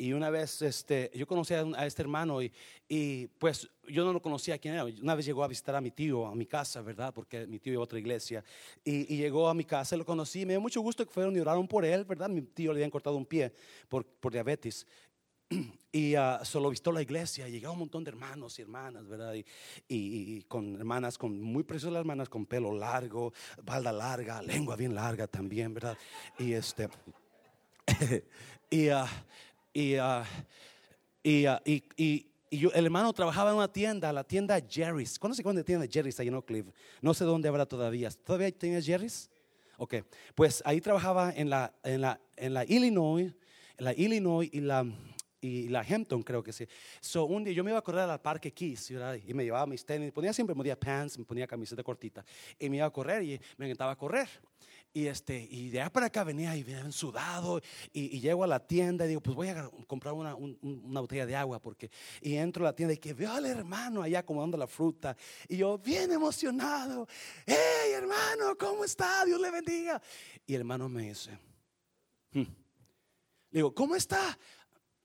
[0.01, 2.51] y una vez este, yo conocí a, este hermano y,
[2.89, 4.85] y, pues yo no lo conocía quién era.
[4.85, 7.13] Una vez llegó a visitar a mi tío a mi casa, ¿verdad?
[7.13, 8.43] Porque mi tío iba a otra iglesia.
[8.83, 11.69] Y, llegó a mi casa, lo conocí, me dio mucho gusto que fueron y oraron
[11.69, 12.31] por él, ¿verdad?
[12.31, 13.53] Mi tío le habían cortado un pie
[13.91, 14.87] por, por diabetes.
[15.93, 19.35] Y uh, solo visitó la iglesia y llegó un montón de hermanos y hermanas, ¿verdad?
[19.35, 19.45] Y,
[19.89, 23.33] y, con hermanas, con muy preciosas hermanas, con pelo largo,
[23.65, 25.99] balda larga, lengua bien larga también, ¿verdad?
[26.39, 26.89] Y este,
[28.71, 29.05] y, uh,
[29.73, 30.25] y, uh,
[31.23, 32.27] y, uh, y, y,
[32.59, 35.19] yo, el hermano trabajaba en una tienda, la tienda Jerry's.
[35.19, 36.67] ¿Conoce cuándo tienda Jerry's ahí en Oak Cliff?
[37.01, 38.11] No sé dónde habrá todavía.
[38.11, 39.31] ¿Todavía tiene Jerry's?
[39.79, 39.95] Ok,
[40.35, 43.33] pues ahí trabajaba en la, en la, en la Illinois,
[43.79, 44.85] en la Illinois y la,
[45.41, 46.67] y la Hampton, creo que sí.
[47.01, 49.85] So, un día yo me iba a correr al parque Keys, y me llevaba mis
[49.85, 52.23] tenis, ponía siempre, me ponía pants, me ponía camiseta cortita,
[52.59, 54.29] y me iba a correr y me encantaba correr.
[54.93, 57.61] Y, este, y de allá para acá venía y venía sudado
[57.93, 61.37] y, llego a la tienda y digo, pues voy a comprar una, una, botella de
[61.37, 64.67] agua porque, y entro a la tienda y que veo al hermano allá acomodando la
[64.67, 65.17] fruta
[65.49, 67.07] y yo bien emocionado,
[67.47, 69.25] hey hermano, ¿cómo está?
[69.25, 70.03] Dios le bendiga.
[70.45, 71.39] Y el hermano me dice,
[72.33, 72.43] hmm".
[73.53, 74.37] digo, ¿cómo está?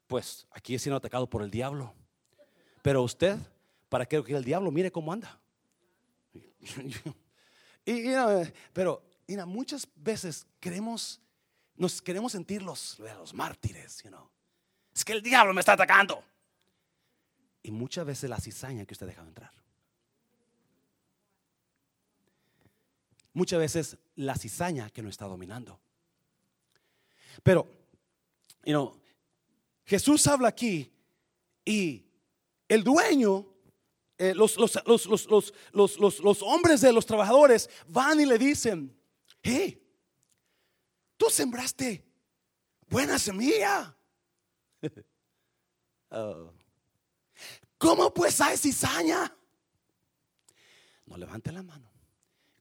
[0.08, 1.94] Pues aquí he sido atacado por el diablo.
[2.82, 3.38] Pero usted,
[3.88, 4.72] ¿para qué el diablo?
[4.72, 5.40] Mire cómo anda.
[7.86, 8.04] y,
[8.74, 11.22] pero mira, muchas veces queremos,
[11.76, 14.30] nos queremos sentir los, los mártires, you know.
[14.94, 16.24] Es que el diablo me está atacando.
[17.64, 19.52] Y muchas veces la cizaña que usted ha dejado entrar.
[23.34, 25.80] Muchas veces la cizaña que no está dominando.
[27.44, 27.68] Pero,
[28.64, 28.98] you know,
[29.86, 30.92] Jesús habla aquí
[31.66, 32.06] y
[32.68, 33.46] el dueño,
[34.18, 38.96] eh, los, los, los, los, hombres de los trabajadores van y le dicen,
[39.46, 39.80] hey,
[41.18, 42.04] tú sembraste
[42.88, 43.96] buena semilla.
[46.12, 46.54] Oh.
[47.78, 49.36] ¿Cómo pues hay cizaña?
[51.08, 51.92] No levante la mano.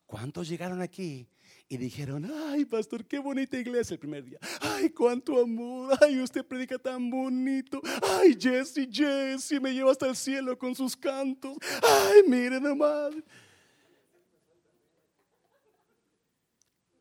[0.07, 1.29] ¿Cuántos llegaron aquí
[1.69, 4.39] y dijeron, ay, pastor, qué bonita iglesia el primer día.
[4.61, 5.97] Ay, cuánto amor.
[6.01, 7.81] Ay, usted predica tan bonito.
[8.03, 11.57] Ay, Jesse, Jesse, me lleva hasta el cielo con sus cantos.
[11.83, 13.15] Ay, mire nomás.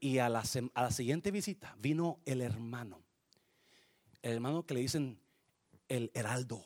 [0.03, 0.43] Y a la,
[0.73, 3.01] a la siguiente visita vino el hermano.
[4.21, 5.17] El hermano que le dicen
[5.87, 6.61] el heraldo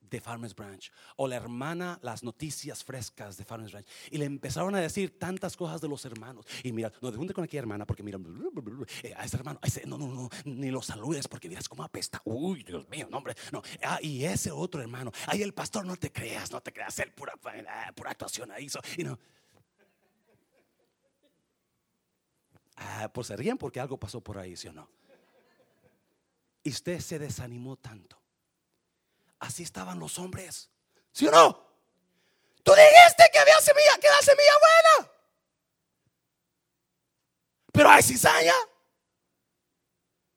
[0.00, 3.86] de Farmers Branch o la hermana las noticias frescas de Farmers Branch.
[4.10, 6.44] Y le empezaron a decir tantas cosas de los hermanos.
[6.64, 8.18] Y mira no junte con aquella hermana porque mira
[9.04, 12.64] eh, a ese hermano no no no ni lo saludes porque miras cómo apesta uy
[12.64, 13.62] Dios mío no hombre no.
[13.84, 17.12] Ah, y ese otro hermano ay el pastor no te creas no te creas él
[17.12, 19.16] pura eh, pura actuación ahí hizo y no
[22.80, 24.88] ah, pues se porque algo pasó por ahí ¿sí o no?
[26.62, 28.20] Y usted se desanimó tanto
[29.40, 30.70] Así estaban los hombres.
[31.12, 31.66] ¿Sí o no?
[32.62, 35.12] Tú dijiste que había semilla, que era semilla buena.
[37.72, 38.52] Pero hay cizaña.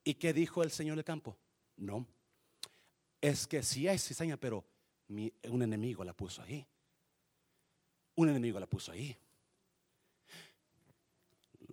[0.06, 1.38] ¿Y qué dijo el Señor del campo?
[1.76, 2.08] No.
[3.20, 4.66] Es que sí hay cizaña, pero
[5.10, 6.66] un enemigo la puso ahí.
[8.16, 9.18] Un enemigo la puso ahí.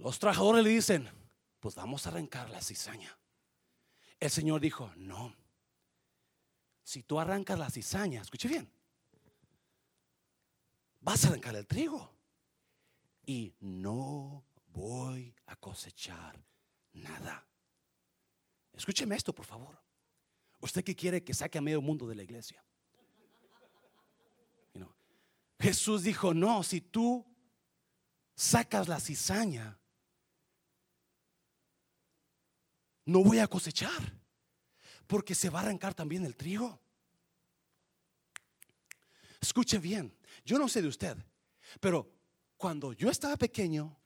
[0.00, 1.08] Los trabajadores le dicen,
[1.60, 3.16] pues vamos a arrancar la cizaña.
[4.18, 5.34] El Señor dijo, no
[6.90, 8.68] si tú arrancas la cizaña, escuche bien,
[10.98, 12.12] vas a arrancar el trigo
[13.24, 16.44] y no voy a cosechar
[16.92, 17.46] nada.
[18.72, 19.80] Escúcheme esto, por favor.
[20.60, 22.60] Usted que quiere que saque a medio mundo de la iglesia.
[25.60, 27.24] Jesús dijo, no, si tú
[28.34, 29.78] sacas la cizaña,
[33.10, 34.14] no voy a cosechar
[35.06, 36.80] porque se va a arrancar también el trigo.
[39.40, 41.16] Escuche bien, yo no sé de usted,
[41.80, 42.08] pero
[42.56, 43.96] cuando yo estaba pequeño,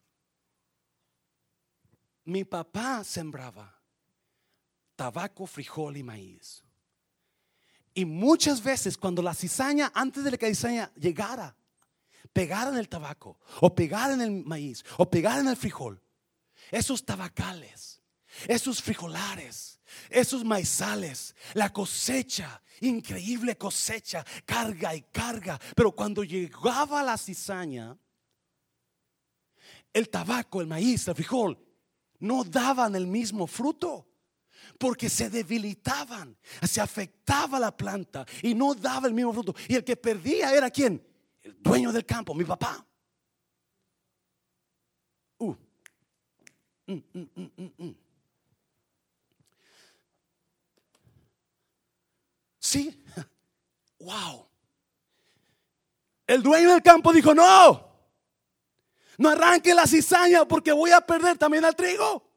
[2.24, 3.78] mi papá sembraba
[4.96, 6.64] tabaco, frijol y maíz.
[7.92, 11.55] Y muchas veces cuando la cizaña, antes de que la cizaña llegara,
[12.32, 16.00] pegara el tabaco, o pegara el maíz, o pegara el frijol,
[16.70, 17.93] esos tabacales,
[18.47, 19.80] esos frijolares,
[20.11, 25.61] esos maizales, la cosecha, increíble cosecha, carga y carga.
[25.74, 27.97] Pero cuando llegaba la cizaña,
[29.93, 31.59] el tabaco, el maíz, el frijol,
[32.20, 34.09] no daban el mismo fruto.
[34.78, 39.55] Porque se debilitaban, se afectaba la planta y no daba el mismo fruto.
[39.68, 41.07] Y el que perdía era quién?
[41.43, 42.85] El dueño del campo, mi papá.
[45.39, 45.55] Uh.
[46.87, 47.95] Mm, mm, mm,
[52.75, 53.05] Sí.
[54.01, 54.49] Wow.
[56.27, 57.89] El dueño del campo dijo, no.
[59.16, 62.29] No arranque la cizaña porque voy a perder también al trigo.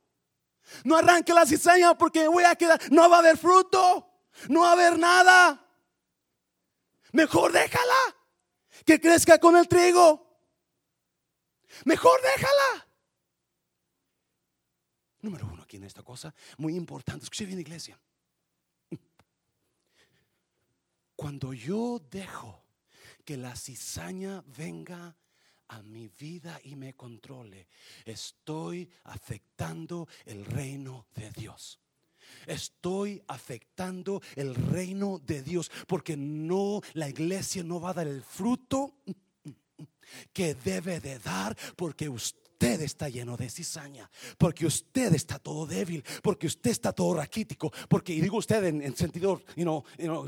[0.83, 4.07] No arranque la cizaña porque voy a quedar, no va a haber fruto,
[4.47, 5.65] no va a haber nada.
[7.13, 8.15] Mejor déjala
[8.85, 10.39] que crezca con el trigo.
[11.85, 12.87] Mejor déjala.
[15.21, 17.23] Número uno aquí en esta cosa, muy importante.
[17.23, 17.99] Escuche bien, iglesia.
[21.17, 22.63] Cuando yo dejo
[23.25, 25.17] que la cizaña venga
[25.67, 27.67] a mi vida y me controle,
[28.05, 31.79] estoy afectando el reino de Dios.
[32.45, 38.21] Estoy afectando el reino de Dios porque no la iglesia no va a dar el
[38.21, 38.93] fruto
[40.31, 45.67] que debe de dar porque usted usted está lleno de cizaña, porque usted está todo
[45.67, 49.83] débil, porque usted está todo raquítico, porque, y digo usted en, sentido you know,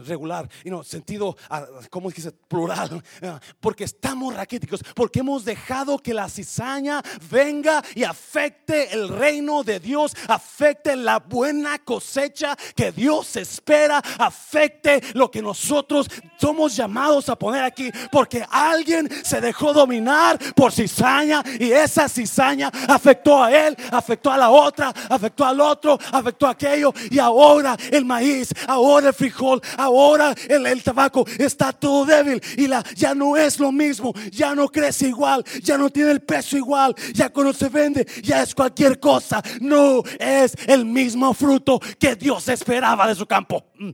[0.05, 2.32] regular, you know, sentido, uh, ¿cómo dice?
[2.47, 7.01] Plural, ah, porque estamos raquíticos, porque hemos dejado que la cizaña
[7.32, 15.01] venga y afecte el reino de Dios, afecte la buena cosecha que Dios espera, afecte
[15.15, 16.05] lo que nosotros
[16.39, 22.18] somos llamados a poner aquí, porque alguien se dejó dominar por cizaña y esa cizaña
[22.20, 26.93] cizaña afectó a él, afectó a la otra, afectó al otro, afectó a aquello.
[27.09, 32.84] Y ahora el maíz, ahora el frijol, ahora el, tabaco está todo débil y la,
[32.95, 36.95] ya no es lo mismo, ya no crece igual, ya no tiene el peso igual,
[37.13, 39.41] ya cuando se vende ya es cualquier cosa.
[39.61, 43.65] No es el mismo fruto que Dios esperaba de su campo.
[43.76, 43.91] Mm.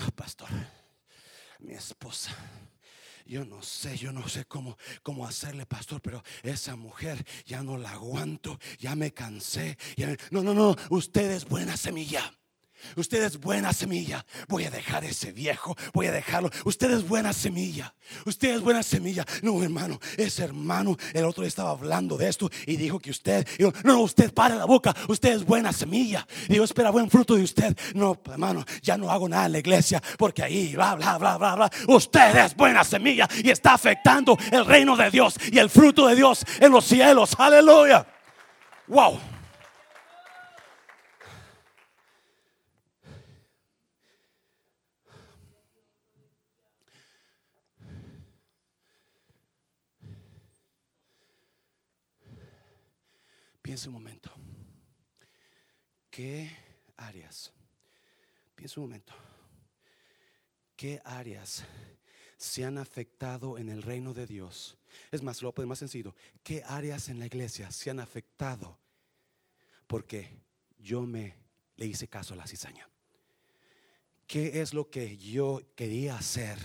[0.00, 0.48] Ah, pastor,
[1.68, 2.34] mi esposa.
[3.26, 7.76] Yo no sé, yo no sé cómo, cómo hacerle, pastor, pero esa mujer ya no
[7.76, 9.76] la aguanto, ya me cansé.
[10.30, 12.32] no, no, no, usted es buena semilla.
[12.96, 14.24] Usted es buena semilla.
[14.48, 15.76] Voy a dejar ese viejo.
[15.92, 16.50] Voy a dejarlo.
[16.64, 17.94] Usted es buena semilla.
[18.24, 19.24] Usted es buena semilla.
[19.42, 20.00] No, hermano.
[20.16, 23.46] Ese hermano, el otro día estaba hablando de esto y dijo que usted.
[23.58, 24.94] no, no, usted para la boca.
[25.08, 26.26] Usted es buena semilla.
[26.48, 27.76] Dios espera buen fruto de usted.
[27.94, 31.54] No, hermano, ya no hago nada en la iglesia porque ahí, bla, bla, bla, bla,
[31.54, 31.70] bla.
[31.88, 36.16] Usted es buena semilla y está afectando el reino de Dios y el fruto de
[36.16, 37.34] Dios en los cielos.
[37.38, 38.06] Aleluya.
[38.86, 39.37] Wow.
[53.68, 54.30] Piensa un momento.
[56.10, 56.50] ¿Qué
[56.96, 57.52] áreas?
[58.54, 59.12] Piensa un momento.
[60.74, 61.64] ¿Qué áreas
[62.38, 64.78] se han afectado en el reino de Dios?
[65.10, 66.14] Es más, lo más sencillo.
[66.42, 68.78] ¿Qué áreas en la iglesia se han afectado?
[69.86, 70.30] Porque
[70.78, 71.34] yo me
[71.76, 72.88] le hice caso a la cizaña.
[74.26, 76.58] ¿Qué es lo que yo quería hacer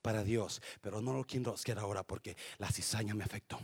[0.00, 0.62] para Dios?
[0.80, 3.58] Pero no lo quiero hacer ahora porque la cizaña me afectó.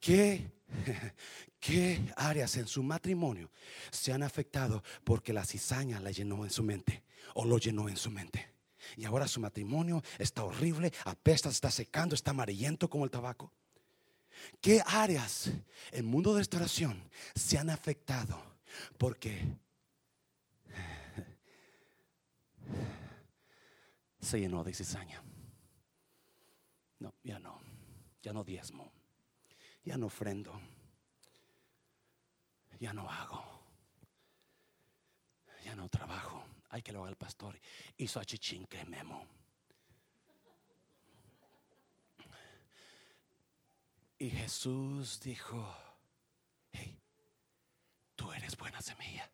[0.00, 0.50] ¿Qué,
[1.60, 3.50] ¿Qué áreas en su matrimonio
[3.90, 7.04] se han afectado porque la cizaña la llenó en su mente
[7.34, 8.54] o lo llenó en su mente?
[8.96, 13.52] Y ahora su matrimonio está horrible, apesta, está secando, está amarillento como el tabaco.
[14.60, 15.50] ¿Qué áreas
[15.90, 18.40] en mundo de restauración se han afectado
[18.96, 19.44] porque
[24.20, 25.22] se llenó de cizaña?
[27.00, 27.60] No, ya no,
[28.22, 28.97] ya no diezmo
[29.88, 30.52] ya no ofrendo,
[32.78, 33.42] ya no hago,
[35.64, 36.44] ya no trabajo.
[36.68, 37.58] Hay que lo haga el pastor.
[37.96, 39.26] Hizo a que memo.
[44.18, 45.74] Y Jesús dijo,
[46.72, 47.00] hey,
[48.14, 49.30] tú eres buena semilla.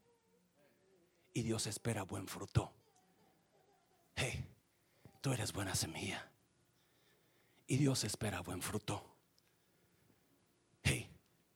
[1.32, 2.72] Y Dios espera buen fruto.
[4.14, 4.44] Hey,
[5.20, 6.30] tú eres buena semilla.
[7.66, 9.13] Y Dios espera buen fruto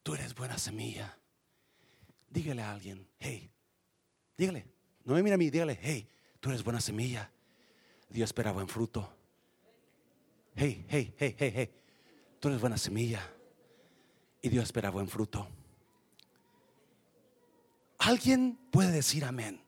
[0.08, 1.18] tú eres buena semilla.
[2.30, 3.50] Dígale a alguien, hey,
[4.38, 4.66] dígale,
[5.04, 6.08] no me mira a mí, dígale, hey,
[6.40, 7.30] tú eres buena semilla.
[8.08, 9.06] Dios espera buen fruto.
[10.54, 11.70] Hey, hey, hey, hey, hey,
[12.40, 13.20] tú eres buena semilla.
[14.40, 15.46] Y Dios espera buen fruto.
[17.98, 19.60] Alguien puede decir amén.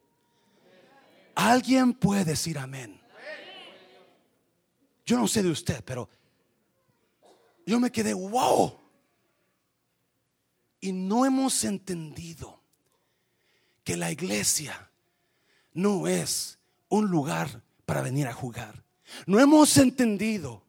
[1.34, 2.98] Alguien puede decir amén.
[5.04, 6.08] Yo no sé de usted, pero
[7.66, 8.79] yo me quedé, wow.
[10.80, 12.62] Y no hemos entendido
[13.84, 14.90] que la iglesia
[15.72, 16.58] no es
[16.88, 18.84] un lugar para venir a jugar.
[19.26, 20.64] No hemos entendido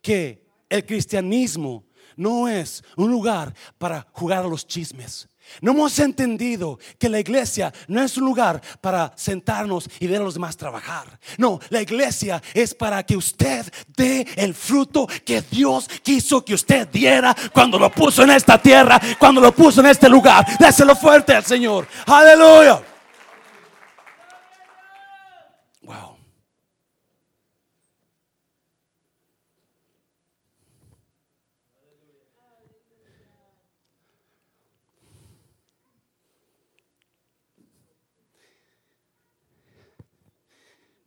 [0.00, 1.84] que el cristianismo
[2.16, 5.28] no es un lugar para jugar a los chismes.
[5.60, 10.24] No hemos entendido que la iglesia no es un lugar para sentarnos y ver a
[10.24, 11.18] los demás trabajar.
[11.38, 16.88] No, la iglesia es para que usted dé el fruto que Dios quiso que usted
[16.88, 20.46] diera cuando lo puso en esta tierra, cuando lo puso en este lugar.
[20.58, 21.86] Déselo fuerte al Señor.
[22.06, 22.93] Aleluya.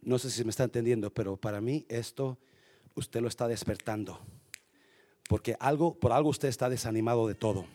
[0.07, 2.37] No sé si me está entendiendo, pero para mí esto
[2.95, 4.17] usted lo está despertando.
[5.27, 7.65] Porque algo, por algo usted está desanimado de todo.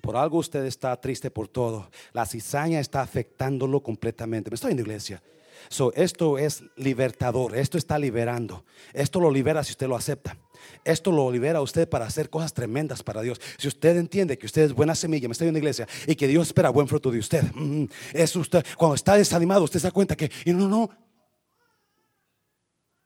[0.00, 1.88] Por algo usted está triste por todo.
[2.12, 4.50] La cizaña está afectándolo completamente.
[4.50, 5.22] Me estoy en la iglesia.
[5.68, 8.64] So, esto es libertador, esto está liberando.
[8.92, 10.36] Esto lo libera si usted lo acepta.
[10.84, 13.40] Esto lo libera a usted para hacer cosas tremendas para Dios.
[13.56, 16.26] Si usted entiende que usted es buena semilla, me estoy en la iglesia, y que
[16.26, 17.44] Dios espera buen fruto de usted.
[17.54, 20.90] Mm, es usted, cuando está desanimado, usted se da cuenta que, no, no,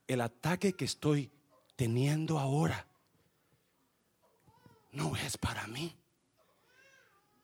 [0.07, 1.30] el ataque que estoy
[1.76, 2.86] teniendo ahora
[4.92, 5.94] no es para mí,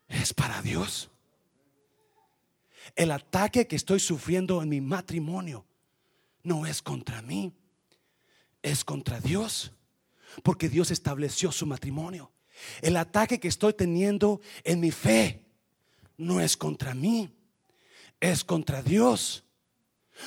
[0.09, 1.11] es para Dios.
[2.97, 5.65] El ataque que estoy sufriendo en mi matrimonio
[6.43, 7.53] no es contra mí,
[8.63, 9.73] es contra Dios,
[10.43, 12.33] porque Dios estableció su matrimonio.
[12.81, 15.45] El ataque que estoy teniendo en mi fe
[16.17, 17.31] no es contra mí,
[18.21, 19.45] es contra Dios,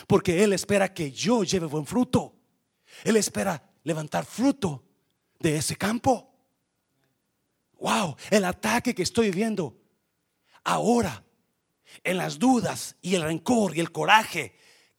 [0.07, 2.35] porque Él espera que yo lleve buen fruto.
[3.03, 4.83] Él espera levantar fruto
[5.39, 6.33] de ese campo.
[7.79, 9.77] Wow, el ataque que estoy viendo
[10.63, 11.23] ahora
[12.03, 14.55] en las dudas y el rencor y el coraje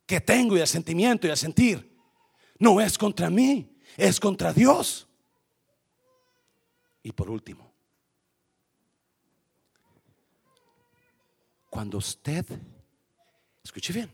[0.07, 1.97] que tengo y el sentimiento y el sentir
[2.59, 5.09] no es contra mí, es contra Dios.
[7.03, 7.73] Y por último,
[11.71, 12.45] cuando usted,
[13.63, 14.11] escuche bien,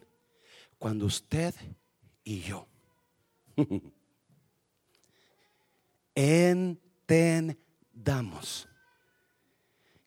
[0.83, 1.55] cuando usted
[2.25, 2.67] y yo
[6.13, 8.69] entendamos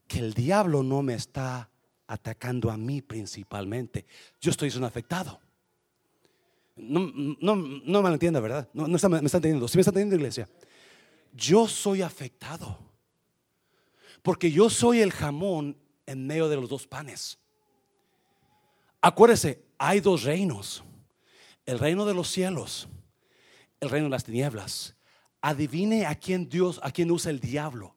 [0.06, 1.72] que el diablo no me está
[2.08, 4.06] atacando a mí principalmente,
[4.42, 5.40] yo estoy siendo afectado.
[6.76, 7.10] No,
[7.40, 8.68] no, no me entienda, ¿verdad?
[8.74, 9.70] No, no está, me están entendiendo.
[9.70, 10.50] Si me están entendiendo, iglesia,
[11.32, 12.80] yo soy afectado.
[14.22, 17.40] Porque yo soy el jamón en medio de los dos panes.
[19.00, 20.84] Acuérdese, hay dos reinos:
[21.66, 22.88] el reino de los cielos,
[23.80, 24.96] el reino de las tinieblas.
[25.42, 27.96] Adivine a quién Dios, a quién usa el diablo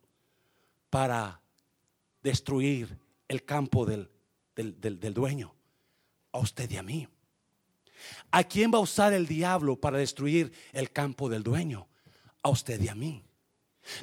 [0.90, 1.40] para
[2.22, 4.10] destruir el campo del,
[4.54, 5.54] del, del, del dueño.
[6.32, 7.08] A usted y a mí.
[8.30, 11.88] ¿A quién va a usar el diablo para destruir el campo del dueño?
[12.42, 13.24] A usted y a mí.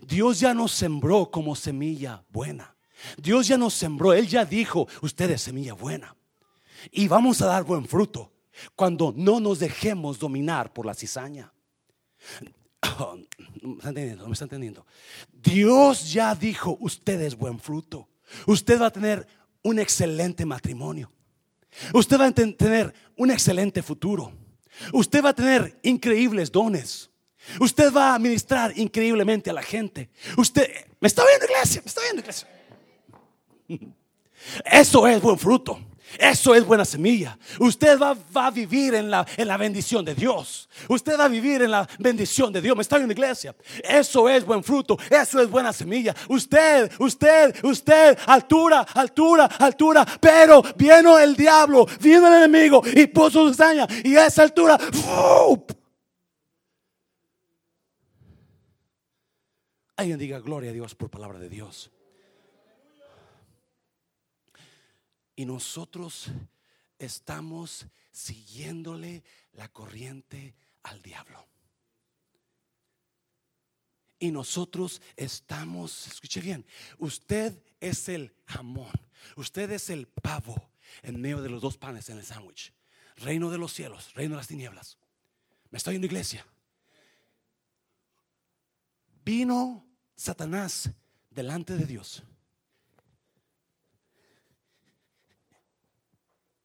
[0.02, 2.76] Dios ya nos sembró como semilla buena.
[3.18, 4.14] Dios ya nos sembró.
[4.14, 6.16] Él ya dijo, usted es semilla buena.
[6.92, 8.32] Y vamos a dar buen fruto
[8.76, 11.52] cuando no nos dejemos dominar por la cizaña.
[13.62, 14.28] ¿Me está entendiendo?
[14.28, 14.86] ¿Me está entendiendo?
[15.32, 18.08] Dios ya dijo, usted es buen fruto.
[18.48, 19.28] Usted va a tener
[19.64, 21.12] un excelente matrimonio.
[21.94, 24.32] Usted va a tener un excelente futuro.
[24.94, 27.10] Usted va a tener increíbles dones.
[27.60, 30.10] Usted va a ministrar increíblemente a la gente.
[30.38, 30.68] Usted,
[31.00, 31.82] ¿me está viendo iglesia?
[31.84, 32.48] ¿Me está viendo iglesia?
[34.66, 35.80] Eso es buen fruto.
[36.20, 37.38] Eso es buena semilla.
[37.60, 40.70] Usted va, a vivir en la, en la, bendición de Dios.
[40.88, 42.76] Usted va a vivir en la bendición de Dios.
[42.76, 43.56] Me está en la iglesia.
[43.84, 44.98] Eso es buen fruto.
[45.10, 46.16] Eso es buena semilla.
[46.30, 50.06] Usted, usted, usted, altura, altura, altura.
[50.20, 53.88] Pero vino el diablo, vino el enemigo y puso su cizaña.
[54.04, 54.78] Y a esa altura,
[59.96, 61.92] alguien diga gloria a Dios por palabra de Dios.
[65.36, 66.28] Y nosotros
[66.98, 69.24] estamos siguiéndole
[69.54, 71.46] la corriente al diablo.
[74.18, 76.66] Y nosotros estamos, escuche bien,
[76.98, 78.94] usted es el jamón,
[79.36, 80.70] usted es el pavo
[81.04, 82.74] en medio de los dos panes en el sándwich.
[83.18, 84.98] Reino de los cielos, reino de las tinieblas.
[85.70, 86.46] Me estoy en la iglesia.
[89.24, 90.90] Vino Satanás
[91.30, 92.24] delante de Dios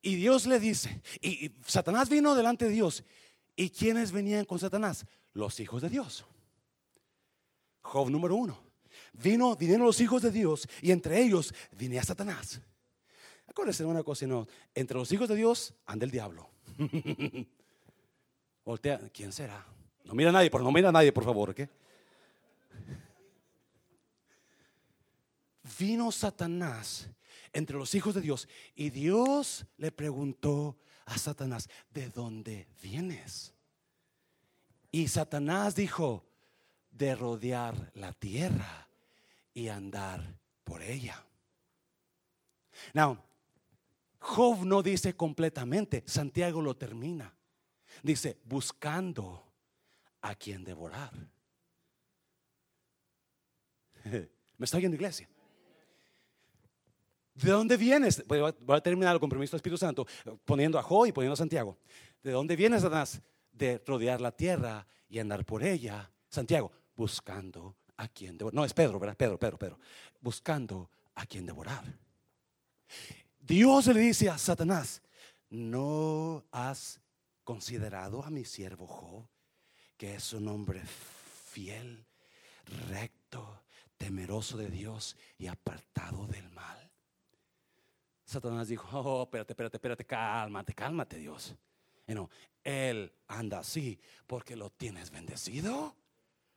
[0.02, 3.04] Y Dios le dice, y Satanás vino delante de Dios.
[3.54, 5.04] ¿Y quiénes venían con Satanás?
[5.34, 6.24] Los hijos de Dios.
[7.82, 8.70] Job número uno.
[9.12, 12.60] Vino, vinieron los hijos de Dios y entre ellos venía Satanás.
[13.46, 16.48] Acuérdense de una cosa, no, entre los hijos de Dios anda el diablo.
[18.64, 19.66] Voltea, ¿quién será?
[20.04, 21.68] No mira a nadie, por, no mira a nadie, por favor, ¿qué?
[25.78, 27.08] Vino Satanás
[27.52, 28.48] entre los hijos de Dios.
[28.74, 33.54] Y Dios le preguntó a Satanás, ¿de dónde vienes?
[34.92, 36.24] Y Satanás dijo,
[36.90, 38.88] de rodear la tierra
[39.54, 41.24] y andar por ella.
[42.92, 43.18] Now,
[44.18, 47.34] Job no dice completamente, Santiago lo termina.
[48.02, 49.50] Dice, buscando
[50.20, 51.12] a quien devorar.
[54.04, 55.28] ¿Me está oyendo iglesia?
[57.34, 58.24] ¿De dónde vienes?
[58.26, 60.06] Voy a terminar el compromiso del Espíritu Santo
[60.44, 61.78] poniendo a Jo y poniendo a Santiago.
[62.22, 63.20] ¿De dónde vienes, Satanás?
[63.52, 66.10] De rodear la tierra y andar por ella.
[66.28, 68.54] Santiago, buscando a quien devorar.
[68.54, 69.16] No, es Pedro, ¿verdad?
[69.16, 69.78] Pedro, Pedro, Pedro.
[70.20, 71.84] Buscando a quien devorar.
[73.38, 75.02] Dios le dice a Satanás,
[75.48, 77.00] ¿no has
[77.44, 79.26] considerado a mi siervo Job,
[79.96, 80.82] que es un hombre
[81.50, 82.04] fiel,
[82.88, 83.62] recto,
[83.96, 86.89] temeroso de Dios y apartado del mal?
[88.30, 91.56] Satanás dijo, oh, espérate, espérate, espérate, cálmate, cálmate Dios.
[92.06, 92.30] No,
[92.62, 95.96] él anda así porque lo tienes bendecido.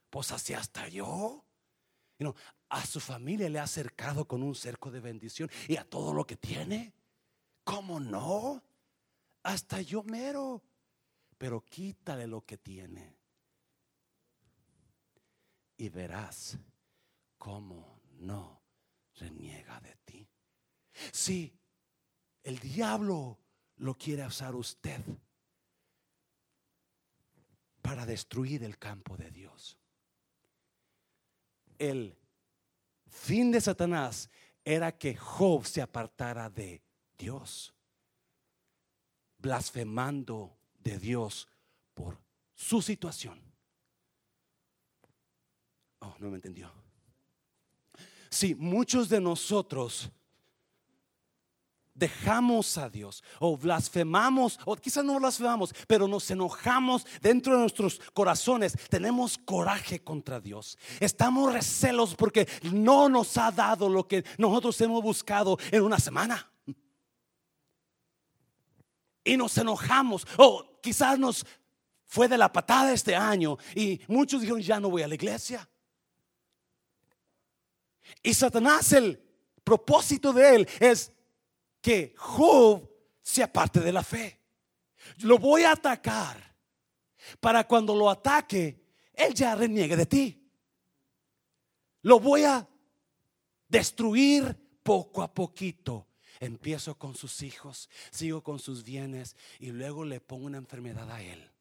[0.10, 1.44] Pues así hasta yo.
[2.20, 2.36] No,
[2.70, 6.26] a su familia le ha acercado con un cerco de bendición y a todo lo
[6.26, 6.94] que tiene.
[7.64, 8.62] ¿Cómo no?
[9.42, 10.62] Hasta yo mero.
[11.40, 13.18] pero quítale lo que tiene.
[15.78, 16.58] Y verás
[17.40, 18.62] cómo no
[19.16, 20.30] reniega de ti.
[21.12, 21.52] Si
[22.44, 23.40] el diablo
[23.78, 25.02] lo quiere usar usted
[27.82, 29.78] para destruir el campo de Dios.
[31.78, 32.16] El
[33.10, 34.30] fin de Satanás
[34.64, 36.82] era que Job se apartara de
[37.18, 37.74] Dios,
[39.38, 41.48] blasfemando de Dios
[41.94, 42.18] por
[42.54, 43.42] su situación.
[46.00, 46.72] Oh, no me entendió.
[48.30, 50.10] Si muchos de nosotros
[51.96, 58.00] dejamos a Dios o blasfemamos, o quizás no blasfemamos, pero nos enojamos dentro de nuestros
[58.14, 60.78] corazones, tenemos coraje contra Dios.
[61.00, 66.50] Estamos recelos porque no nos ha dado lo que nosotros hemos buscado en una semana.
[69.24, 71.46] Y nos enojamos, o quizás nos
[72.06, 75.68] fue de la patada este año y muchos dijeron, ya no voy a la iglesia.
[78.22, 79.20] Y Satanás, el
[79.64, 81.12] propósito de él es
[81.84, 82.90] que Job
[83.22, 84.40] sea parte de la fe.
[85.20, 86.56] Lo voy a atacar
[87.42, 88.82] para cuando lo ataque,
[89.14, 90.50] él ya reniegue de ti.
[92.04, 92.66] Lo voy a
[93.68, 96.08] destruir poco a poquito.
[96.40, 101.22] Empiezo con sus hijos, sigo con sus bienes y luego le pongo una enfermedad a
[101.22, 101.52] él.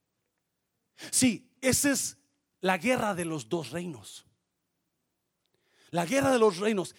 [1.11, 2.17] Sí, esa es
[2.61, 4.25] la guerra de los dos reinos.
[5.91, 6.95] La guerra de los reinos.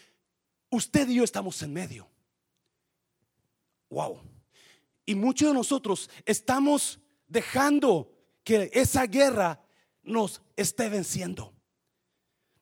[0.70, 2.13] Usted y yo estamos en medio.
[3.94, 4.20] Wow.
[5.06, 8.12] Y muchos de nosotros estamos dejando
[8.44, 9.62] que esa guerra
[10.02, 11.54] nos esté venciendo.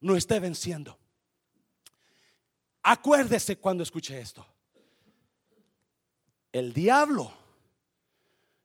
[0.02, 0.98] Nos esté venciendo.
[2.84, 4.46] Acuérdese cuando escuche esto.
[6.52, 7.32] El diablo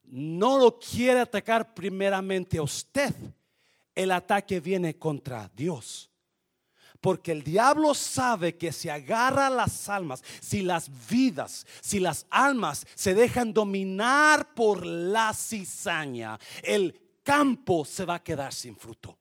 [0.05, 3.15] no lo quiere atacar primeramente a usted.
[3.95, 6.11] El ataque viene contra Dios.
[7.07, 12.85] Porque el diablo sabe que si agarra las almas, si las vidas, si las almas
[12.97, 19.17] se dejan dominar por la cizaña, el campo se va a quedar sin fruto.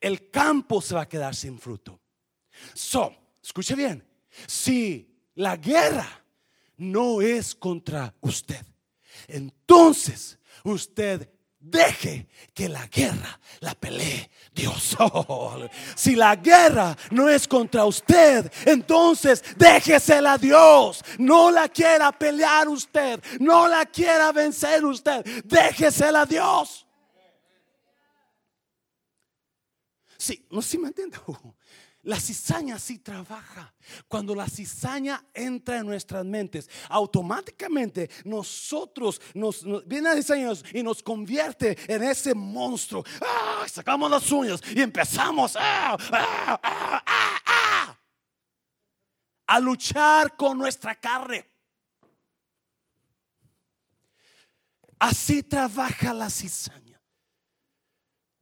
[0.00, 2.00] El campo se va a quedar sin fruto.
[2.72, 4.02] So, escuche bien,
[4.46, 6.08] si la guerra
[6.78, 8.64] no es contra usted,
[9.28, 11.28] entonces usted
[11.66, 14.94] Deje que la guerra la pelee Dios.
[15.96, 21.02] si la guerra no es contra usted, entonces déjesela a Dios.
[21.18, 23.18] No la quiera pelear usted.
[23.40, 25.24] No la quiera vencer usted.
[25.44, 26.86] Déjesela a Dios.
[30.18, 31.18] Sí, no si me entiende.
[32.04, 33.72] La cizaña sí trabaja.
[34.08, 41.02] Cuando la cizaña entra en nuestras mentes, automáticamente nosotros nos, viene a cizaña y nos
[41.02, 43.04] convierte en ese monstruo.
[43.22, 43.64] ¡Ah!
[43.66, 45.96] Sacamos las uñas y empezamos ¡Ah!
[46.12, 47.98] ¡Ah!
[49.46, 51.46] a luchar con nuestra carne.
[54.98, 56.83] Así trabaja la cizaña.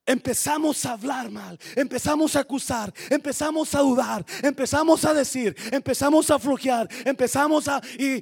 [0.04, 6.38] Empezamos a hablar mal, empezamos a acusar, empezamos a dudar, empezamos a decir, empezamos a
[6.40, 8.20] flojear, empezamos a, y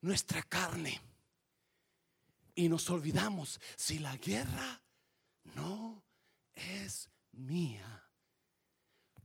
[0.00, 1.00] nuestra carne.
[2.56, 4.82] Y nos olvidamos, si la guerra
[5.54, 6.02] no
[6.54, 8.04] es mía,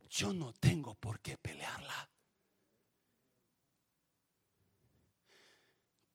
[0.09, 2.09] yo no tengo por qué pelearla.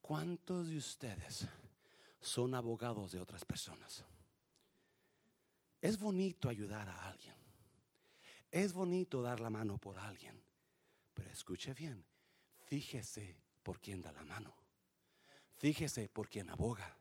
[0.00, 1.46] ¿Cuántos de ustedes
[2.20, 4.04] son abogados de otras personas?
[5.80, 7.36] Es bonito ayudar a alguien.
[8.50, 10.42] Es bonito dar la mano por alguien.
[11.14, 12.04] Pero escuche bien,
[12.66, 14.54] fíjese por quién da la mano.
[15.56, 16.96] Fíjese por quién aboga.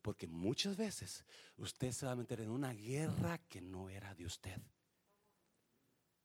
[0.00, 1.24] Porque muchas veces
[1.56, 4.60] usted se va a meter en una guerra que no era de usted.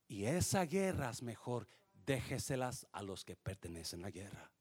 [0.08, 4.51] Y esa guerra es mejor déjeselas a los que pertenecen a la guerra.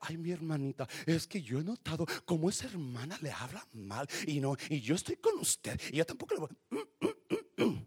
[0.00, 4.40] Ay, mi hermanita, es que yo he notado cómo esa hermana le habla mal y
[4.40, 7.86] no, y yo estoy con usted y yo tampoco le voy.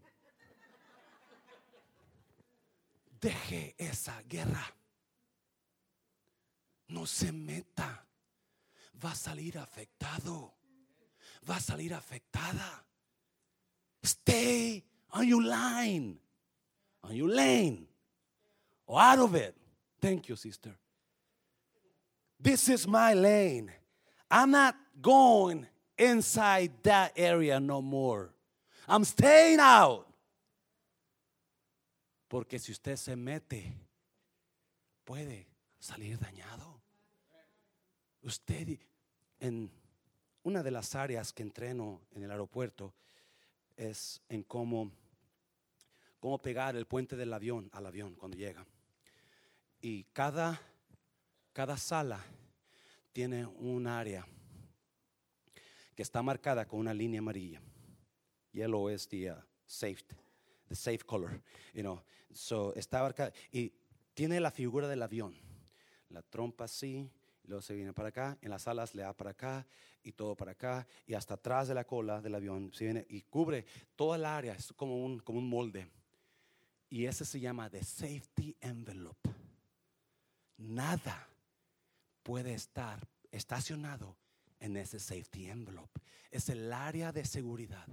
[3.20, 4.62] Deje esa guerra.
[6.88, 8.06] No se meta.
[9.02, 10.54] Va a salir afectado.
[11.48, 12.84] Va a salir afectada.
[14.04, 16.20] Stay on your line.
[17.02, 17.88] On your lane.
[18.86, 19.56] Or out of it.
[20.00, 20.76] Thank you, sister.
[22.38, 23.72] This is my lane.
[24.30, 25.66] I'm not going
[25.96, 28.30] inside that area no more.
[28.88, 30.06] I'm staying out.
[32.28, 33.72] Porque si usted se mete,
[35.04, 35.46] puede
[35.78, 36.80] salir dañado.
[38.22, 38.78] Usted
[39.40, 39.70] en
[40.42, 42.94] una de las áreas que entreno en el aeropuerto
[43.76, 44.90] es en cómo,
[46.20, 48.66] cómo pegar el puente del avión al avión cuando llega.
[49.80, 50.60] Y cada,
[51.54, 52.20] cada sala
[53.12, 54.26] tiene un área
[55.94, 57.62] que está marcada con una línea amarilla.
[58.52, 60.04] Yellow es the uh, safe,
[60.68, 61.40] the safe color,
[61.72, 62.02] you know.
[62.32, 63.72] So está marcada y
[64.14, 65.36] tiene la figura del avión.
[66.10, 67.08] La trompa así,
[67.44, 69.64] luego se viene para acá, en las alas le da para acá
[70.02, 73.22] y todo para acá y hasta atrás de la cola del avión se viene y
[73.22, 75.88] cubre toda el área, es como un, como un molde.
[76.90, 79.30] Y ese se llama the safety envelope.
[80.58, 81.28] Nada
[82.24, 84.16] puede estar estacionado
[84.58, 86.00] en ese safety envelope.
[86.32, 87.86] Es el área de seguridad.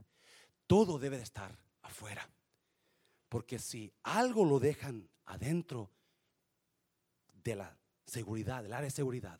[0.65, 2.27] Todo debe de estar afuera.
[3.29, 5.91] Porque si algo lo dejan adentro
[7.43, 9.39] de la seguridad, del área de seguridad,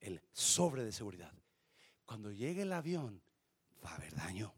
[0.00, 1.32] el sobre de seguridad,
[2.04, 3.22] cuando llegue el avión
[3.84, 4.54] va a haber daño.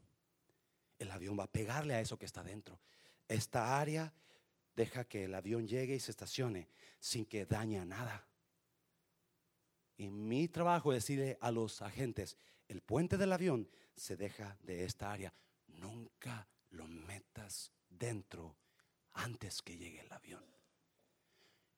[0.99, 2.79] El avión va a pegarle a eso que está dentro.
[3.27, 4.13] Esta área
[4.75, 6.67] deja que el avión llegue y se estacione
[6.99, 8.27] sin que dañe a nada.
[10.09, 12.37] Mi trabajo es decirle a los agentes,
[12.67, 15.33] el puente del avión se deja de esta área.
[15.67, 18.57] Nunca lo metas dentro
[19.13, 20.43] antes que llegue el avión.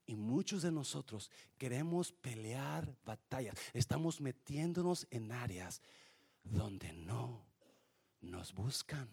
[0.07, 3.55] Y muchos de nosotros queremos pelear batallas.
[3.73, 5.81] Estamos metiéndonos en áreas
[6.43, 7.45] donde no
[8.21, 9.09] nos buscan.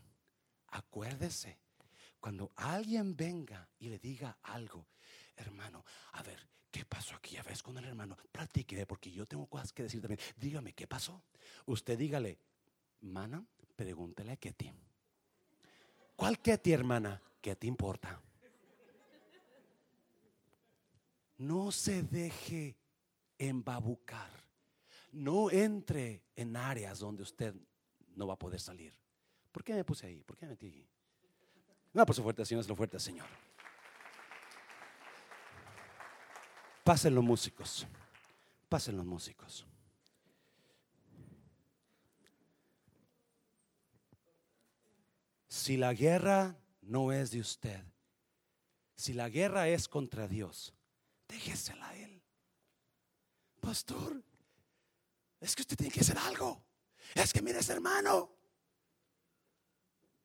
[0.68, 1.58] Acuérdese,
[2.20, 4.86] cuando alguien venga y le diga algo,
[5.36, 7.36] hermano, a ver, ¿qué pasó aquí?
[7.36, 10.18] A ver, con el hermano, platique, porque yo tengo cosas que decir también.
[10.36, 11.22] Dígame, ¿qué pasó?
[11.66, 12.38] Usted dígale,
[13.02, 13.44] mana,
[13.76, 14.72] pregúntele a Ketty.
[16.16, 17.20] ¿Cuál Ketty, hermana?
[17.40, 18.20] ¿Qué te importa?
[21.38, 22.76] No se deje
[23.38, 24.30] embabucar.
[25.12, 27.54] No entre en áreas donde usted
[28.16, 28.94] no va a poder salir.
[29.50, 30.22] ¿Por qué me puse ahí?
[30.24, 30.88] ¿Por qué me metí ahí?
[31.92, 33.26] No, por su fuerte, Señor, es lo fuerte, Señor.
[36.84, 37.86] Pasen los músicos.
[38.68, 39.66] Pasen los músicos.
[45.48, 47.84] Si la guerra no es de usted,
[48.96, 50.74] si la guerra es contra Dios,
[51.28, 52.22] déjesela a Él.
[53.60, 54.22] Pastor,
[55.40, 56.64] es que usted tiene que hacer algo.
[57.14, 58.32] Es que mire ese hermano.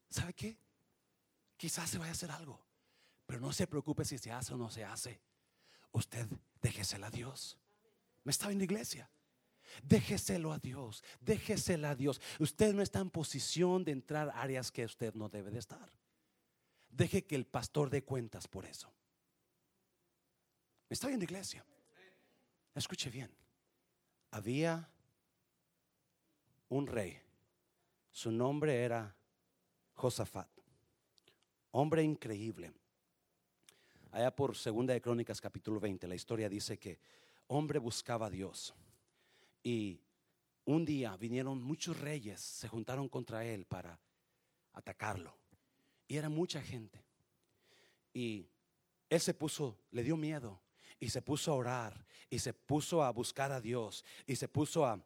[0.09, 0.57] ¿Sabe qué?
[1.57, 2.65] Quizás se vaya a hacer algo,
[3.25, 5.19] pero no se preocupe si se hace o no se hace.
[5.97, 6.27] Usted
[6.61, 7.57] déjesela a Dios.
[8.23, 9.09] ¿Me estaba en la iglesia?
[9.81, 12.21] Déjeselo a Dios, déjesela a Dios.
[12.39, 15.91] Usted no está en posición de entrar a áreas que usted no debe de estar.
[16.91, 18.93] Deje que el pastor dé cuentas por eso.
[20.87, 21.65] ¿Me está en la iglesia?
[22.75, 23.31] Escuche bien.
[24.29, 24.87] Había
[26.69, 27.19] un rey.
[28.11, 29.15] Su nombre era
[29.95, 30.49] Josafat.
[31.71, 32.71] Hombre increíble.
[34.11, 36.99] Allá por Segunda de Crónicas capítulo 20, la historia dice que
[37.47, 38.73] hombre buscaba a Dios.
[39.63, 39.99] Y
[40.65, 43.99] un día vinieron muchos reyes, se juntaron contra él para
[44.73, 45.35] atacarlo.
[46.07, 47.03] Y era mucha gente.
[48.13, 48.47] Y
[49.09, 50.61] él se puso, le dio miedo
[50.99, 54.85] y se puso a orar y se puso a buscar a Dios y se puso
[54.85, 55.01] a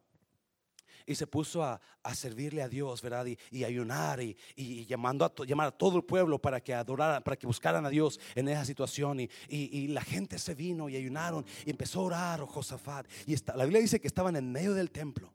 [1.05, 1.79] y se puso a,
[2.13, 3.25] servirle a Dios, ¿verdad?
[3.51, 7.47] Y, ayunar y, llamando a llamar a todo el pueblo para que adoraran, para que
[7.47, 9.19] buscaran a Dios en esa situación.
[9.19, 13.07] Y, la gente se vino y ayunaron y empezó a orar, oh Josafat.
[13.27, 15.33] Y la Biblia dice que estaban en medio del templo,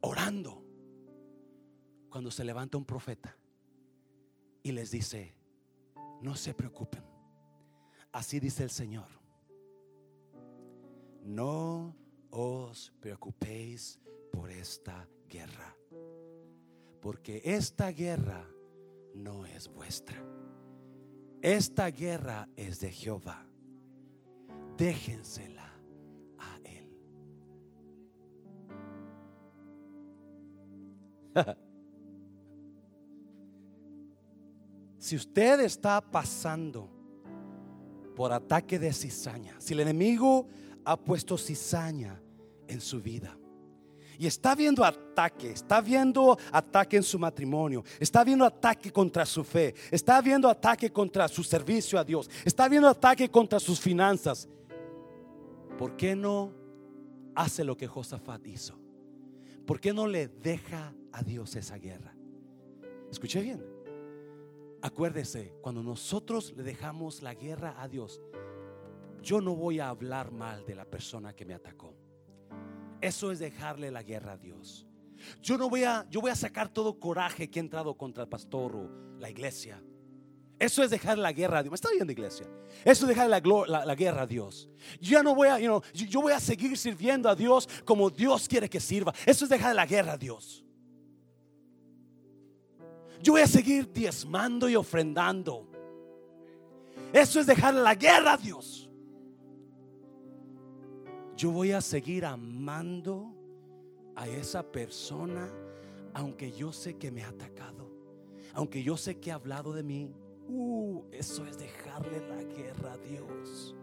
[0.00, 0.62] orando,
[2.08, 3.36] cuando se levanta un profeta
[4.62, 5.34] y les dice,
[6.22, 7.16] no se preocupen
[8.16, 9.08] Así dice el Señor.
[11.22, 11.94] No
[12.38, 13.98] os preocupéis
[14.30, 15.74] por esta guerra,
[17.00, 18.46] porque esta guerra
[19.14, 20.22] no es vuestra.
[21.40, 23.46] Esta guerra es de Jehová.
[24.76, 25.72] Déjensela
[26.36, 26.90] a Él.
[34.98, 36.90] si usted está pasando
[38.14, 39.54] por ataque de cizaña.
[39.58, 40.46] Si el enemigo
[40.84, 42.20] ha puesto cizaña
[42.68, 43.36] en su vida
[44.18, 49.44] y está viendo ataque, está viendo ataque en su matrimonio, está viendo ataque contra su
[49.44, 54.48] fe, está viendo ataque contra su servicio a Dios, está viendo ataque contra sus finanzas.
[55.78, 56.52] ¿Por qué no
[57.34, 58.78] hace lo que Josafat hizo?
[59.66, 62.14] ¿Por qué no le deja a Dios esa guerra?
[63.10, 63.62] Escuche bien.
[64.80, 68.20] Acuérdese, cuando nosotros le dejamos la guerra a Dios,
[69.20, 72.05] yo no voy a hablar mal de la persona que me atacó.
[73.00, 74.86] Eso es dejarle la guerra a Dios.
[75.42, 78.28] Yo no voy a, yo voy a sacar todo coraje que he entrado contra el
[78.28, 79.82] pastor o la iglesia.
[80.58, 81.70] Eso es dejar la guerra a Dios.
[81.70, 82.46] Me está viendo iglesia.
[82.84, 83.40] Eso es dejar la,
[83.84, 84.70] la, guerra a Dios.
[85.00, 88.68] Yo ya no voy a, yo voy a seguir sirviendo a Dios como Dios quiere
[88.68, 89.12] que sirva.
[89.26, 90.64] Eso es dejar la guerra a Dios.
[93.22, 95.68] Yo voy a seguir diezmando y ofrendando.
[97.12, 98.85] Eso es dejar la guerra a Dios.
[101.36, 103.34] Yo voy a seguir amando
[104.14, 105.52] a esa persona
[106.16, 107.90] aunque yo sé que me ha atacado,
[108.54, 110.10] aunque yo sé que ha hablado de mí.
[110.48, 113.76] Uh, eso es dejarle la guerra a Dios.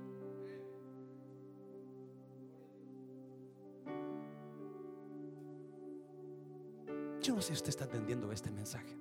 [7.21, 8.97] Yo no sé si usted está entendiendo este mensaje.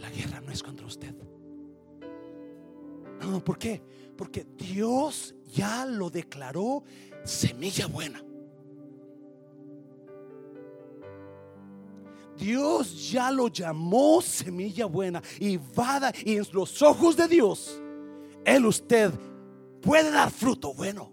[0.00, 1.14] La guerra no es contra usted.
[3.28, 3.82] No, ¿por qué?
[4.16, 6.82] Porque Dios ya lo declaró
[7.24, 8.22] semilla buena.
[12.36, 17.82] Dios ya lo llamó semilla buena y va y en los ojos de Dios,
[18.44, 19.12] Él usted
[19.82, 21.12] puede dar fruto bueno.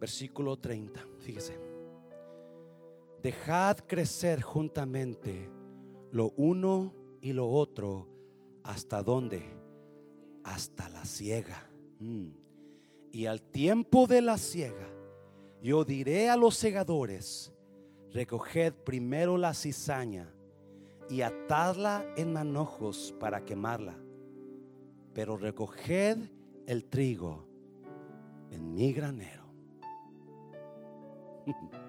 [0.00, 1.71] Versículo 30, fíjese.
[3.22, 5.48] Dejad crecer juntamente
[6.10, 8.08] lo uno y lo otro
[8.64, 9.44] hasta dónde?
[10.42, 11.70] Hasta la ciega.
[12.00, 12.30] Mm.
[13.12, 14.88] Y al tiempo de la ciega,
[15.62, 17.52] yo diré a los segadores,
[18.10, 20.34] recoged primero la cizaña
[21.08, 23.96] y atadla en manojos para quemarla,
[25.14, 26.18] pero recoged
[26.66, 27.46] el trigo
[28.50, 29.44] en mi granero.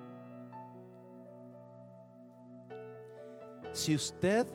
[3.74, 4.48] si usted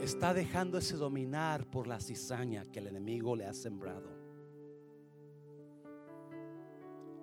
[0.00, 4.08] está dejándose dominar por la cizaña que el enemigo le ha sembrado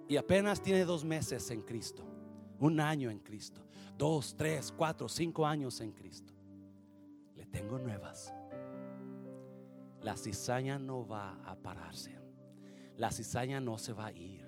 [0.08, 2.04] y apenas tiene dos meses en Cristo,
[2.60, 3.66] un año en Cristo,
[3.98, 6.34] dos, tres, cuatro, cinco años en Cristo,
[7.36, 8.32] le tengo nuevas.
[10.02, 12.20] La cizaña no va a pararse.
[12.98, 14.46] La cizaña no se va a ir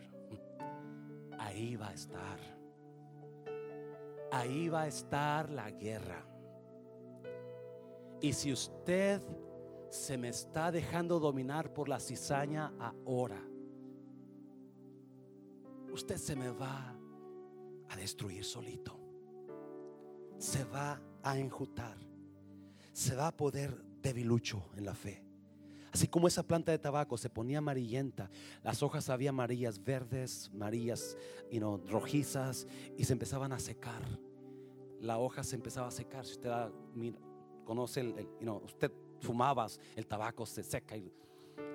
[1.39, 2.56] ahí va a estar.
[4.31, 6.25] Ahí va a estar la guerra.
[8.21, 9.21] Y si usted
[9.89, 13.41] se me está dejando dominar por la cizaña ahora,
[15.91, 16.95] usted se me va
[17.89, 18.99] a destruir solito.
[20.37, 21.97] Se va a enjutar.
[22.93, 25.26] Se va a poder debilucho en la fe.
[25.91, 28.29] Así como esa planta de tabaco se ponía amarillenta,
[28.63, 31.17] las hojas había amarillas, verdes, amarillas,
[31.89, 32.67] rojizas,
[32.97, 34.01] y se empezaban a secar.
[34.99, 36.25] La hoja se empezaba a secar.
[36.25, 36.51] Si usted
[37.63, 38.27] conoce, el,
[38.63, 41.11] usted fumaba, el tabaco se seca y